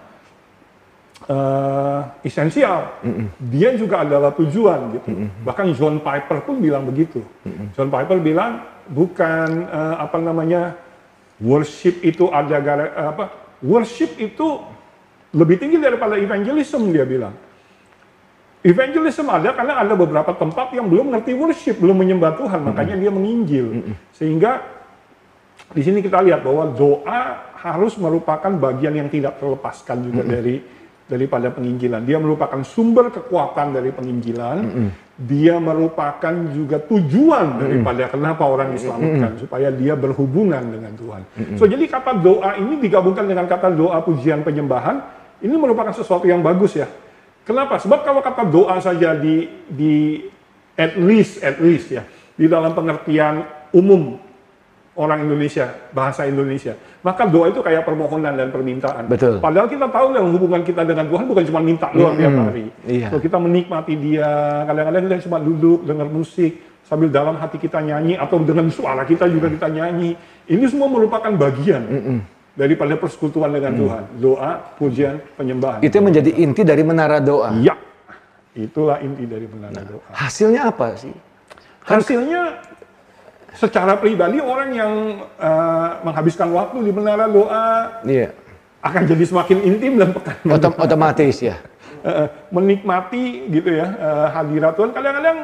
[1.26, 3.02] eh, esensial.
[3.42, 5.08] Dia juga adalah tujuan gitu.
[5.42, 7.26] Bahkan John Piper pun bilang begitu.
[7.74, 10.78] John Piper bilang bukan eh, apa namanya
[11.42, 14.62] worship itu ada gara apa worship itu
[15.38, 17.34] lebih tinggi daripada evangelism dia bilang.
[18.58, 23.10] Evangelism ada karena ada beberapa tempat yang belum ngerti worship, belum menyembah Tuhan, makanya dia
[23.14, 23.94] menginjil.
[24.10, 24.66] Sehingga
[25.70, 30.58] di sini kita lihat bahwa doa harus merupakan bagian yang tidak terlepaskan juga dari
[31.08, 32.04] daripada penginjilan.
[32.04, 34.58] Dia merupakan sumber kekuatan dari penginjilan.
[35.18, 41.22] Dia merupakan juga tujuan daripada kenapa orang diselamatkan supaya dia berhubungan dengan Tuhan.
[41.58, 46.42] So jadi kata doa ini digabungkan dengan kata doa pujian penyembahan ini merupakan sesuatu yang
[46.42, 46.88] bagus ya.
[47.46, 47.80] Kenapa?
[47.80, 50.20] Sebab kalau kata doa saja di di
[50.76, 52.04] at least at least ya
[52.38, 54.20] di dalam pengertian umum
[54.98, 56.74] orang Indonesia, bahasa Indonesia.
[57.06, 59.06] Maka doa itu kayak permohonan dan permintaan.
[59.06, 59.38] Betul.
[59.38, 62.66] Padahal kita tahu yang hubungan kita dengan Tuhan bukan cuma minta doang tiap hari.
[62.82, 63.14] Iya.
[63.14, 64.26] So, kita menikmati dia,
[64.66, 69.30] kadang-kadang kita cuma duduk, dengar musik, sambil dalam hati kita nyanyi, atau dengan suara kita
[69.30, 70.18] juga kita nyanyi.
[70.50, 71.86] Ini semua merupakan bagian
[72.58, 74.02] daripada persekutuan dengan Tuhan.
[74.18, 75.78] Doa, pujian, penyembahan.
[75.78, 77.54] Itu yang menjadi inti dari menara doa.
[77.62, 77.78] Ya,
[78.58, 80.02] itulah inti dari menara doa.
[80.10, 81.14] Hasilnya apa sih?
[81.86, 82.58] Hasilnya
[83.54, 84.92] secara pribadi orang yang
[85.38, 88.34] eh, menghabiskan waktu di menara doa Iya.
[88.82, 91.54] akan jadi semakin intim dan pekan Otom- otomatis ya.
[91.98, 94.94] Eh, menikmati gitu ya eh, hadirat Tuhan.
[94.94, 95.38] Kadang-kadang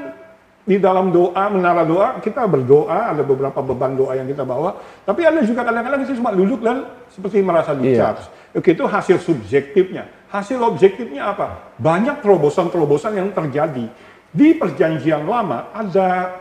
[0.64, 5.20] di dalam doa menara doa kita berdoa ada beberapa beban doa yang kita bawa, tapi
[5.28, 8.16] ada juga kadang-kadang kita cuma duduk dan seperti merasa di Iya.
[8.56, 10.08] Oke itu hasil subjektifnya.
[10.32, 11.76] Hasil objektifnya apa?
[11.76, 13.86] Banyak terobosan-terobosan yang terjadi
[14.34, 16.32] di perjanjian lama ada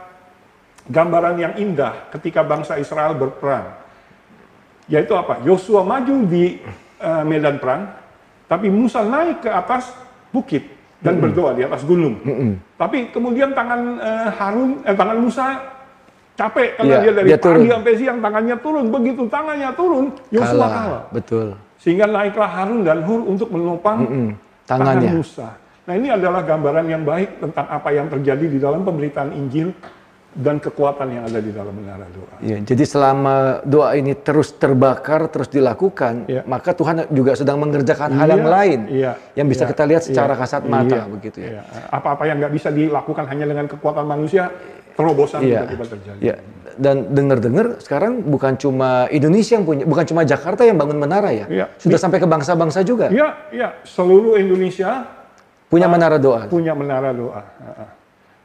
[0.88, 3.76] gambaran yang indah ketika bangsa Israel berperang.
[4.88, 5.44] Yaitu apa?
[5.44, 6.64] Yosua maju di
[7.04, 7.92] eh, medan perang,
[8.48, 9.92] tapi Musa naik ke atas
[10.32, 10.73] bukit
[11.04, 12.16] dan berdoa di atas gunung.
[12.80, 15.48] Tapi kemudian tangan eh, Harun, eh, tangan Musa
[16.34, 17.62] capek karena Iya, dia dari dia turun.
[17.62, 18.86] pagi sampai siang tangannya turun.
[18.90, 21.04] Begitu tangannya turun, Yosua kalah.
[21.12, 21.48] Betul.
[21.78, 24.08] Sehingga naiklah Harun dan Hur untuk menopang
[24.64, 25.12] tangan Tangannya.
[25.20, 25.50] Musa.
[25.84, 29.76] Nah ini adalah gambaran yang baik tentang apa yang terjadi di dalam pemberitaan Injil
[30.34, 32.42] dan kekuatan yang ada di dalam menara doa.
[32.42, 36.42] Iya, jadi selama doa ini terus terbakar, terus dilakukan, Iya.
[36.50, 40.02] maka Tuhan juga sedang mengerjakan hal yang Iya, lain iya, yang bisa iya, kita lihat
[40.10, 41.50] secara iya, kasat mata iya, begitu ya.
[41.54, 41.62] iya.
[41.94, 44.50] Apa-apa yang nggak bisa dilakukan hanya dengan kekuatan manusia,
[44.98, 45.70] terobosan Iya.
[45.70, 46.20] tiba-tiba terjadi.
[46.20, 46.36] Iya.
[46.74, 51.46] Dan dengar-dengar sekarang bukan cuma Indonesia yang punya, bukan cuma Jakarta yang bangun menara ya.
[51.46, 51.66] Iya.
[51.78, 53.70] Sudah sampai ke bangsa-bangsa juga Iya, iya.
[53.86, 55.06] Seluruh Indonesia
[55.70, 56.50] punya menara doa.
[56.50, 57.42] punya menara doa.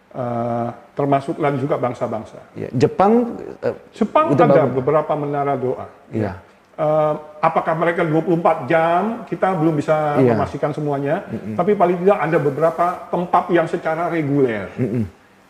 [0.09, 2.43] Uh, termasuk dan juga bangsa-bangsa.
[2.59, 4.75] Ya, Jepang eh, Jepang ada bagus.
[4.83, 5.87] beberapa menara doa.
[6.11, 6.43] Iya.
[6.75, 9.23] Eh, apakah mereka 24 jam?
[9.23, 10.35] Kita belum bisa Iya.
[10.35, 11.23] memastikan semuanya.
[11.55, 14.67] Tapi paling tidak ada beberapa tempat yang secara reguler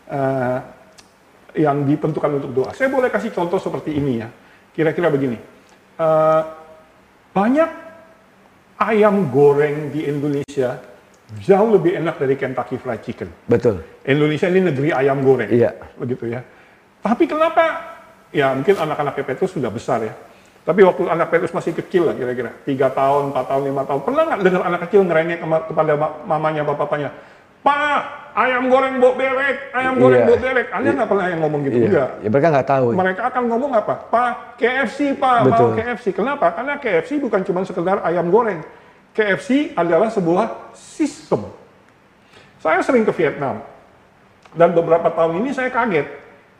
[0.09, 0.57] eh,
[1.57, 2.69] yang ditentukan untuk doa.
[2.77, 4.29] Saya boleh kasih contoh seperti ini ya.
[4.69, 5.37] Kira-kira begini.
[5.97, 6.41] Eh,
[7.33, 7.69] banyak
[8.77, 10.77] ayam goreng di Indonesia
[11.37, 13.29] jauh lebih enak dari Kentucky Fried Chicken.
[13.45, 13.85] betul.
[14.01, 15.45] Indonesia ini negeri ayam goreng.
[15.47, 15.77] Iya.
[15.95, 16.41] Begitu ya.
[16.99, 17.65] Tapi kenapa?
[18.29, 20.13] Ya mungkin anak-anak Petrus sudah besar ya.
[20.59, 22.53] Tapi waktu anak Petrus masih kecil lah kira-kira.
[22.61, 24.01] Tiga tahun, empat tahun, lima tahun.
[24.05, 27.09] Pernah nggak dengar anak kecil ngerengek kepada ma- mamanya, bapaknya?
[27.59, 28.01] Pak,
[28.37, 30.29] ayam goreng bok berek, ayam goreng Iya.
[30.29, 30.67] bok berek.
[30.71, 31.75] Anda nggak pernah yang ngomong gitu?
[31.75, 31.87] Iya.
[31.89, 32.09] Enggak.
[32.19, 32.87] Ya mereka nggak tahu.
[32.93, 33.93] Mereka akan ngomong apa?
[34.07, 35.73] Pak, KFC Pak, mau.
[35.73, 36.05] KFC.
[36.11, 36.45] Kenapa?
[36.53, 38.61] Karena KFC bukan cuma sekedar ayam goreng.
[39.19, 41.51] KFC adalah sebuah sistem.
[42.63, 43.59] Saya sering ke Vietnam.
[44.55, 46.07] Dan beberapa tahun ini saya kaget.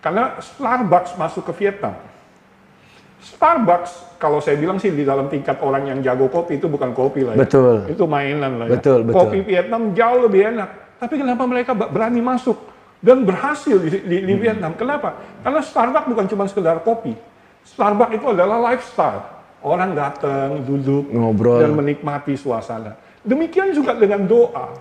[0.03, 1.95] Karena Starbucks masuk ke Vietnam.
[3.19, 7.23] Starbucks, kalau saya bilang sih di dalam tingkat orang yang jago kopi itu bukan kopi
[7.23, 7.47] lah ya.
[7.47, 7.87] Betul.
[7.87, 8.75] Itu mainan lah ya.
[8.75, 9.15] Betul, betul.
[9.17, 10.69] Kopi Vietnam jauh lebih enak.
[10.99, 12.59] Tapi kenapa mereka berani masuk
[12.99, 14.27] dan berhasil di, di- Hmm.
[14.27, 14.71] di Vietnam?
[14.75, 15.15] Kenapa?
[15.39, 17.15] Karena Starbucks bukan cuma sekedar kopi.
[17.63, 19.38] Starbucks itu adalah lifestyle.
[19.59, 21.59] Orang datang, duduk, Ngobrol.
[21.59, 22.95] dan menikmati suasana.
[23.27, 24.71] Demikian juga dengan doa.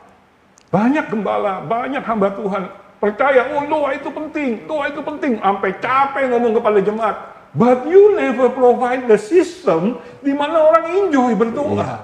[0.71, 2.63] Banyak gembala, banyak hamba Tuhan
[3.03, 5.43] percaya, oh doa itu penting, doa itu penting.
[5.43, 7.17] Sampai capek ngomong kepada jemaat.
[7.57, 11.81] But you never provide the system di mana orang enjoy berdoa.
[11.83, 11.97] Iya.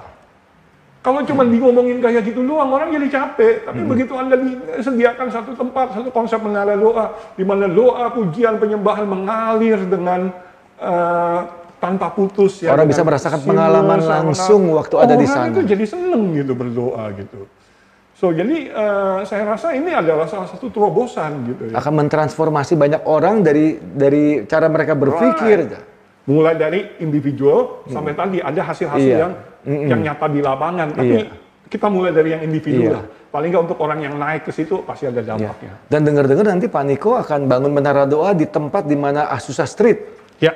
[1.05, 3.69] Kalau cuma ngomongin kayak gitu doang, orang jadi capek.
[3.69, 3.89] Tapi Hmm.
[3.93, 9.79] begitu Anda disediakan satu tempat, satu konsep menara doa, di mana doa, pujian, penyembahan mengalir
[9.85, 10.33] dengan
[10.75, 11.39] eh,
[11.77, 12.63] tanpa putus.
[12.63, 15.51] ya, Orang bisa merasakan pengalaman sama- langsung waktu ada di Orang sana.
[15.51, 17.45] itu jadi seneng gitu berdoa gitu.
[18.15, 21.75] So jadi eh, saya rasa ini adalah salah satu terobosan gitu ya.
[21.75, 25.67] Akan mentransformasi banyak orang dari dari cara mereka berpikir.
[26.25, 29.19] Mulai dari individual sampai tadi ada hasil-hasil Iya.
[29.21, 29.33] yang
[29.91, 30.87] yang nyata di lapangan.
[30.95, 31.27] Tapi Iya.
[31.67, 32.93] kita mulai dari yang individu Iya.
[32.97, 33.03] lah.
[33.29, 35.35] Paling nggak untuk orang yang naik ke situ pasti ada Ya.
[35.35, 35.75] dampaknya.
[35.91, 39.99] Dan dengar-dengar nanti Pak Niko akan bangun menara doa di tempat di mana Asusa Street.
[40.39, 40.55] Ya,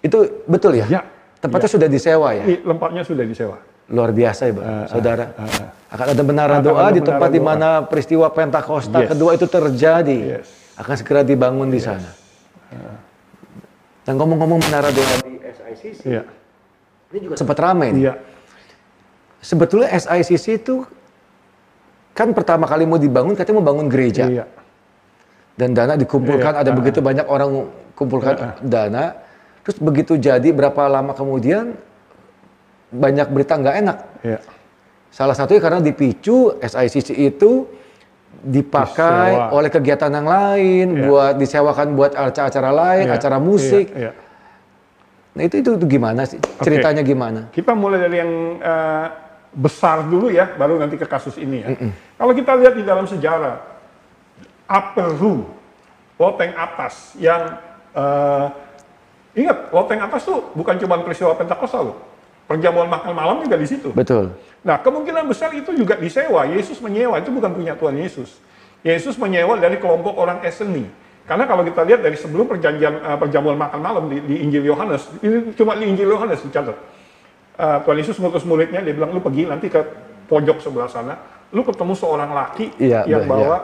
[0.00, 0.86] Itu betul ya?
[0.88, 1.02] Ya.
[1.40, 2.44] Tempatnya sudah disewa ya?
[2.44, 3.56] ini tempatnya sudah disewa.
[3.90, 4.64] Luar biasa ya, Pak.
[4.92, 5.24] Saudara.
[5.34, 9.08] ah, akan ada menara Akan doa ada di tempat di mana peristiwa Pentakosta Yes.
[9.16, 10.18] kedua itu terjadi.
[10.38, 10.46] Yes.
[10.76, 12.06] Akan segera dibangun di sana.
[14.04, 16.22] Dan ngomong-ngomong menara doa di SICC, Iya.
[17.12, 18.02] ini juga sempat ramai nih.
[18.08, 18.14] Iya.
[19.40, 20.84] Sebetulnya SICC itu
[22.12, 24.28] kan pertama kali mau dibangun katanya mau bangun gereja.
[24.28, 24.44] Iya.
[25.60, 29.12] dan dana dikumpulkan Iya, ada ah, begitu banyak orang kumpulkan dana
[29.60, 31.76] terus begitu jadi berapa lama kemudian
[32.90, 34.38] banyak berita nggak enak Iya.
[35.08, 37.66] salah satunya karena dipicu SICC itu
[38.40, 39.50] dipakai Disewa.
[39.52, 41.02] oleh kegiatan yang lain Iya.
[41.06, 43.14] buat disewakan buat acara-acara lain Iya.
[43.14, 44.10] acara musik Iya.
[44.10, 44.12] iya.
[45.30, 49.06] nah itu, itu itu gimana sih ceritanya gimana Kita mulai dari yang eh,
[49.50, 51.74] besar dulu ya, baru nanti ke kasus ini ya.
[52.14, 53.58] Kalau kita lihat di dalam sejarah,
[54.70, 55.42] upper room,
[56.14, 57.58] loteng atas yang
[57.90, 58.46] eh,
[59.34, 61.96] ingat loteng atas tuh bukan cuma peristiwa Pentakosta loh,
[62.50, 63.94] perjamuan makan malam juga di situ.
[63.94, 66.44] betul Nah, kemungkinan besar itu juga disewa.
[66.44, 68.36] Yesus menyewa, itu bukan punya Tuhan Yesus.
[68.84, 70.84] Yesus menyewa dari kelompok orang Eseni.
[71.24, 75.08] Karena kalau kita lihat dari sebelum perjanjian eh, perjamuan makan malam di, di Injil Yohanes,
[75.24, 76.76] ini cuma di Injil Yohanes dicatat.
[77.56, 79.80] Eh, Tuhan Yesus mengutus muridnya, dia bilang, lu pergi nanti ke
[80.28, 81.16] pojok sebelah sana,
[81.56, 83.30] lu ketemu seorang laki Iya, yang iya.
[83.30, 83.56] bawa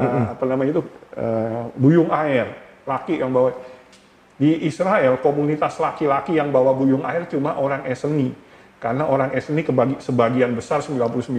[0.00, 0.82] eh, apa namanya itu
[1.14, 2.46] eh, buyung air,
[2.88, 3.54] laki yang bawa
[4.40, 8.32] di Israel komunitas laki-laki yang bawa buyung air cuma orang Eseni.
[8.80, 11.36] Karena orang Eseni kebagi, sebagian besar 99%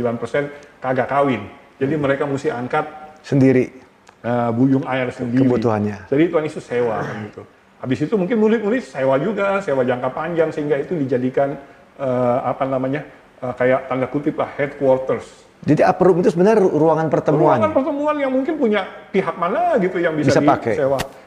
[0.78, 1.50] kagak kawin.
[1.82, 2.86] Jadi mereka mesti angkat
[3.26, 3.74] sendiri
[4.22, 5.42] eh, buyung air sendiri.
[5.42, 6.06] Kebutuhannya.
[6.06, 7.42] Jadi Tuhan Yesus sewa kan gitu.
[7.82, 11.58] Habis itu mungkin murid-murid sewa juga, sewa jangka panjang sehingga itu dijadikan
[11.98, 13.02] eh, apa namanya
[13.42, 15.50] eh, kayak tanda kutip lah headquarters.
[15.62, 18.82] jadi upper room itu sebenarnya ru- ruangan pertemuan Ruangan pertemuan yang mungkin punya
[19.14, 20.74] pihak mana gitu yang bisa, Bisa pakai.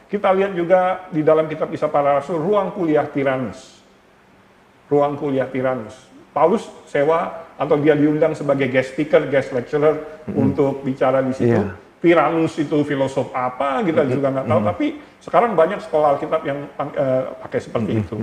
[0.05, 3.81] Kita lihat juga di dalam kitab Kisah Para Rasul ruang kuliah Tiranus.
[4.85, 5.97] Ruang kuliah Tiranus.
[6.29, 11.57] Paulus sewa atau dia diundang sebagai guest speaker, guest lecturer untuk bicara di situ.
[11.57, 11.73] Iya.
[12.03, 14.61] Tiranus itu filosof apa kita juga nggak tahu.
[14.61, 14.85] Tapi
[15.23, 18.17] sekarang banyak sekolah Alkitab yang eh, pakai seperti itu.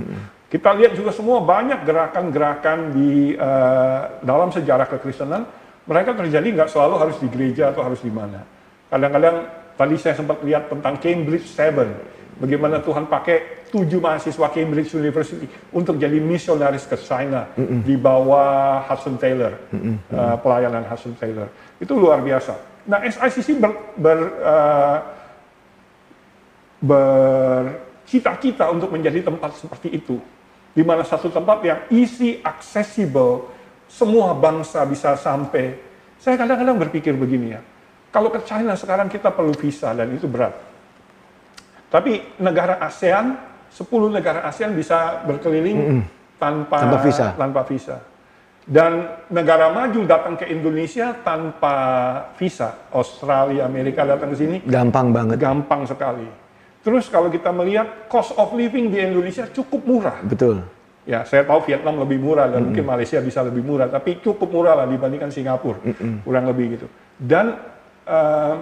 [0.47, 5.43] Kita lihat juga semua banyak gerakan-gerakan di eh, dalam sejarah kekristenan
[5.83, 8.45] mereka terjadi nggak selalu harus di gereja atau harus di mana.
[8.87, 11.93] Kadang-kadang tadi saya sempat lihat tentang Cambridge Seven,
[12.37, 19.17] bagaimana Tuhan pakai tujuh mahasiswa Cambridge University untuk jadi misionaris ke China di bawah Hudson
[19.17, 21.49] Taylor, eh, pelayanan Hudson Taylor.
[21.81, 22.53] Itu luar biasa.
[22.85, 24.97] Nah SICC ber, ber, eh,
[26.83, 30.21] bercita-cita untuk menjadi tempat seperti itu.
[30.73, 33.49] Di mana satu tempat yang easy, accessible,
[33.89, 35.77] semua bangsa bisa sampai.
[36.17, 37.61] Saya kadang-kadang berpikir begini ya,
[38.13, 40.53] kalau ke China sekarang kita perlu visa dan itu berat.
[41.89, 43.33] Tapi negara ASEAN,
[43.69, 46.05] 10 negara ASEAN bisa berkeliling
[46.37, 47.27] tanpa, Tanpa visa.
[47.33, 47.97] tanpa visa.
[48.63, 51.75] Dan negara maju datang ke Indonesia tanpa
[52.39, 52.87] visa.
[52.95, 55.35] Australia, Amerika datang ke sini Gampang banget.
[55.35, 56.25] gampang sekali.
[56.79, 60.17] Terus kalau kita melihat cost of living di Indonesia cukup murah.
[60.23, 60.63] Betul.
[61.03, 64.79] Ya, saya tahu Vietnam lebih murah dan mungkin Malaysia bisa lebih murah, tapi cukup murah
[64.79, 65.75] lah dibandingkan Singapura,
[66.23, 66.87] kurang lebih gitu.
[67.19, 67.59] Dan
[68.03, 68.55] eh,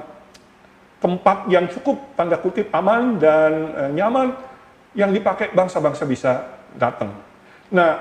[0.97, 4.27] tempat yang cukup tanda kutip aman dan eh, nyaman
[4.93, 6.31] yang dipakai bangsa-bangsa bisa
[6.75, 7.15] datang.
[7.71, 7.95] Nah,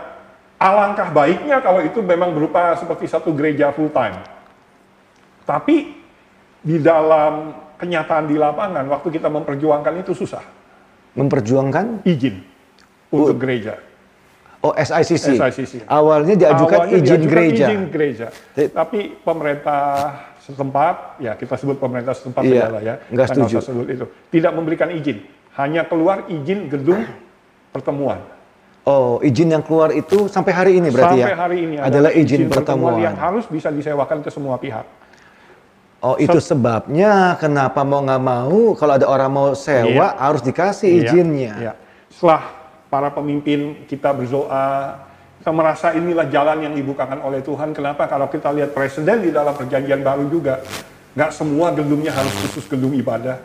[0.59, 4.19] alangkah baiknya kalau itu memang berupa seperti satu gereja full time.
[5.47, 5.97] Tapi
[6.61, 10.45] di dalam kenyataan di lapangan, waktu kita memperjuangkan itu susah.
[11.17, 12.45] Memperjuangkan Izin
[13.11, 13.81] untuk gereja.
[14.61, 15.41] oh SICC.
[15.41, 15.75] SICC.
[15.89, 17.65] Awalnya diajukan Awalnya izin diajukan gereja.
[17.67, 18.27] izin gereja.
[18.53, 19.83] Tapi- Tapi pemerintah
[20.51, 22.95] setempat, ya kita sebut pemerintah setempat Iya, saja lah ya.
[23.07, 23.57] nggak Kita setuju.
[23.63, 24.05] sebut itu.
[24.29, 25.19] Tidak memberikan izin.
[25.55, 27.07] Hanya keluar izin gedung
[27.71, 28.19] pertemuan.
[28.83, 31.39] Oh, izin yang keluar itu sampai hari ini berarti Sampai ya?
[31.39, 32.97] hari ini adalah izin, pertemuan.
[32.99, 34.83] yang harus bisa disewakan ke semua pihak.
[36.01, 41.03] Oh, itu sebabnya kenapa mau nggak mau kalau ada orang mau sewa harus dikasih Iya,
[41.13, 41.53] izinnya.
[41.61, 41.73] iya.
[42.09, 42.57] Setelah
[42.89, 44.97] para pemimpin kita berdoa,
[45.41, 47.73] kita merasa inilah jalan yang dibukakan oleh Tuhan.
[47.73, 48.05] Kenapa?
[48.05, 50.61] Kalau kita lihat presiden di dalam perjanjian baru juga,
[51.17, 53.41] nggak semua gedungnya harus khusus gedung ibadah.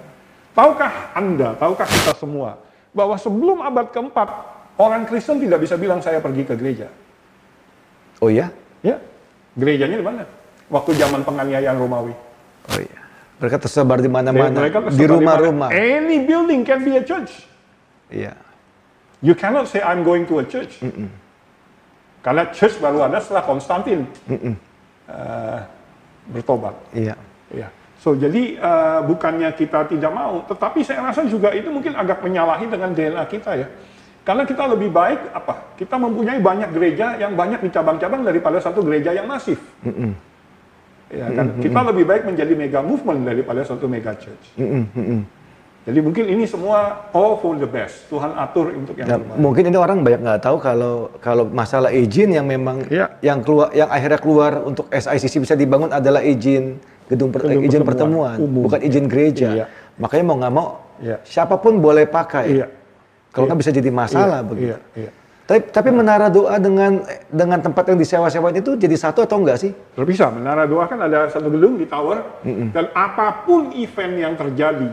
[0.52, 2.60] Tahukah Anda, tahukah kita semua,
[2.92, 4.28] bahwa sebelum abad keempat,
[4.76, 6.92] orang Kristen tidak bisa bilang saya pergi ke gereja.
[8.20, 8.52] Oh ya?
[8.84, 9.00] Ya,
[9.56, 10.28] gerejanya di mana?
[10.68, 12.12] Waktu zaman penganiayaan Romawi.
[12.76, 13.00] Oh iya.
[13.40, 15.72] Mereka tersebar di mana-mana, di rumah-rumah.
[15.72, 17.48] Any building can be a church.
[18.12, 18.36] Iya.
[19.24, 20.84] You cannot say I'm going to a church.
[22.26, 25.60] Karena church baru ada setelah Konstantin eh,
[26.34, 26.74] bertobat.
[26.90, 27.14] Iya.
[27.54, 27.70] Ya.
[28.02, 32.66] So jadi eh, bukannya kita tidak mau, tetapi saya rasa juga itu mungkin agak menyalahi
[32.66, 33.70] dengan DNA kita ya.
[34.26, 35.78] Karena kita lebih baik apa?
[35.78, 39.62] Kita mempunyai banyak gereja yang banyak di cabang-cabang daripada satu gereja yang masif.
[41.14, 41.62] Ya kan?
[41.62, 44.58] Kita lebih baik menjadi mega movement daripada satu mega church.
[44.58, 45.22] Mm-mm, mm-mm.
[45.86, 48.10] Jadi mungkin ini semua all for the best.
[48.10, 49.38] Tuhan atur untuk yang Nah, terbaik.
[49.38, 53.22] mungkin ini orang banyak nggak tahu kalau kalau masalah izin yang memang Iya.
[53.22, 57.86] yang keluar yang akhirnya keluar untuk SICC bisa dibangun adalah izin gedung, per- Gedung izin
[57.86, 58.62] pertemuan pertemuan, umum.
[58.66, 59.50] bukan izin gereja.
[59.54, 59.66] Iya.
[60.02, 60.68] Makanya mau nggak mau
[60.98, 61.18] Iya.
[61.22, 62.46] siapa pun boleh pakai.
[62.50, 62.68] Iya.
[63.30, 64.66] Kalau nggak bisa jadi masalah Iya, begitu.
[64.66, 65.12] Iya, iya.
[65.46, 69.70] Tapi, tapi menara doa dengan dengan tempat yang disewa-sewain itu jadi satu atau enggak sih?
[69.94, 72.42] Terpisah, menara doa kan ada satu gedung di tower,
[72.74, 74.90] dan apa pun event yang terjadi,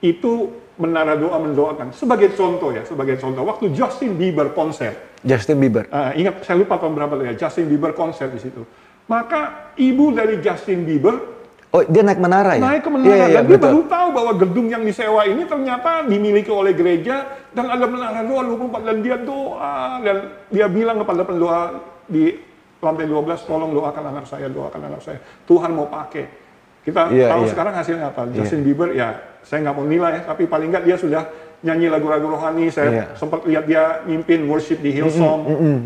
[0.00, 0.48] itu
[0.80, 1.92] menara doa mendoakan.
[1.92, 5.84] Sebagai contoh ya, sebagai contoh, waktu Justin Bieber konser, Justin Bieber.
[5.92, 8.64] ah, ingat saya lupa tahun berapa ya, Justin Bieber konser di situ.
[9.04, 11.40] Maka ibu dari Justin Bieber
[11.70, 12.62] Oh, dia naik menara ya?
[12.66, 13.66] naik ke menara Iya, iya, dan dia betul.
[13.70, 18.42] baru tahu bahwa gedung yang disewa ini ternyata dimiliki oleh gereja dan ada menara doa
[18.42, 20.16] 24 dan dia doa dan
[20.50, 21.78] dia bilang kepada pendoa
[22.10, 22.42] di
[22.82, 26.39] lantai 12 tolong doakan anak saya doakan anak saya Tuhan mau pakai
[26.80, 27.50] kita Iya, tahu iya.
[27.52, 29.08] sekarang hasilnya apa Justin Bieber ya
[29.40, 31.22] saya nggak mau nilai tapi paling nggak dia sudah
[31.60, 33.04] nyanyi lagu-lagu rohani saya Iya.
[33.14, 35.40] sempat lihat dia mimpin worship di Hillsong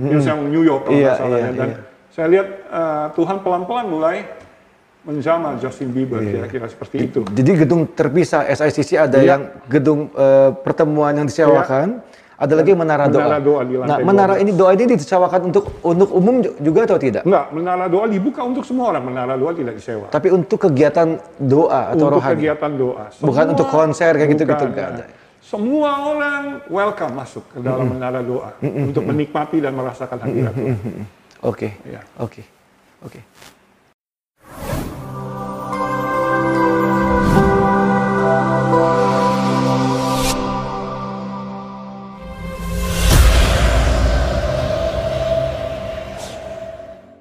[0.06, 1.52] Hillsong New York kalau Iya, nggak salah iya, ya.
[1.52, 1.78] dan iya.
[2.10, 4.16] saya lihat eh, Tuhan pelan-pelan mulai
[5.02, 6.46] menjamah Justin Bieber Iya.
[6.46, 9.26] kira-kira seperti itu Jadi gedung terpisah SICC ada Iya.
[9.34, 12.00] yang gedung eh, pertemuan yang disewakan,
[12.34, 13.22] ada lagi menara doa.
[13.22, 14.42] Menara doa di nah, lantai menara 12.
[14.42, 17.22] ini doa ini disewakan untuk untuk umum ju- juga atau tidak?
[17.22, 19.04] Enggak, menara doa dibuka untuk semua orang.
[19.06, 20.06] Menara doa tidak disewa.
[20.10, 21.08] Tapi untuk kegiatan
[21.38, 22.34] doa atau untuk rohani.
[22.34, 23.04] kegiatan doa.
[23.22, 25.04] Bukan untuk konser kayak gitu-gitu, bukan, nggak ada.
[25.44, 30.78] Semua orang welcome masuk ke dalam menara doa untuk menikmati dan merasakan hadirat Tuhan.
[31.44, 31.68] Oke.
[31.86, 32.00] Iya.
[32.18, 32.42] Oke.
[33.04, 33.20] Oke.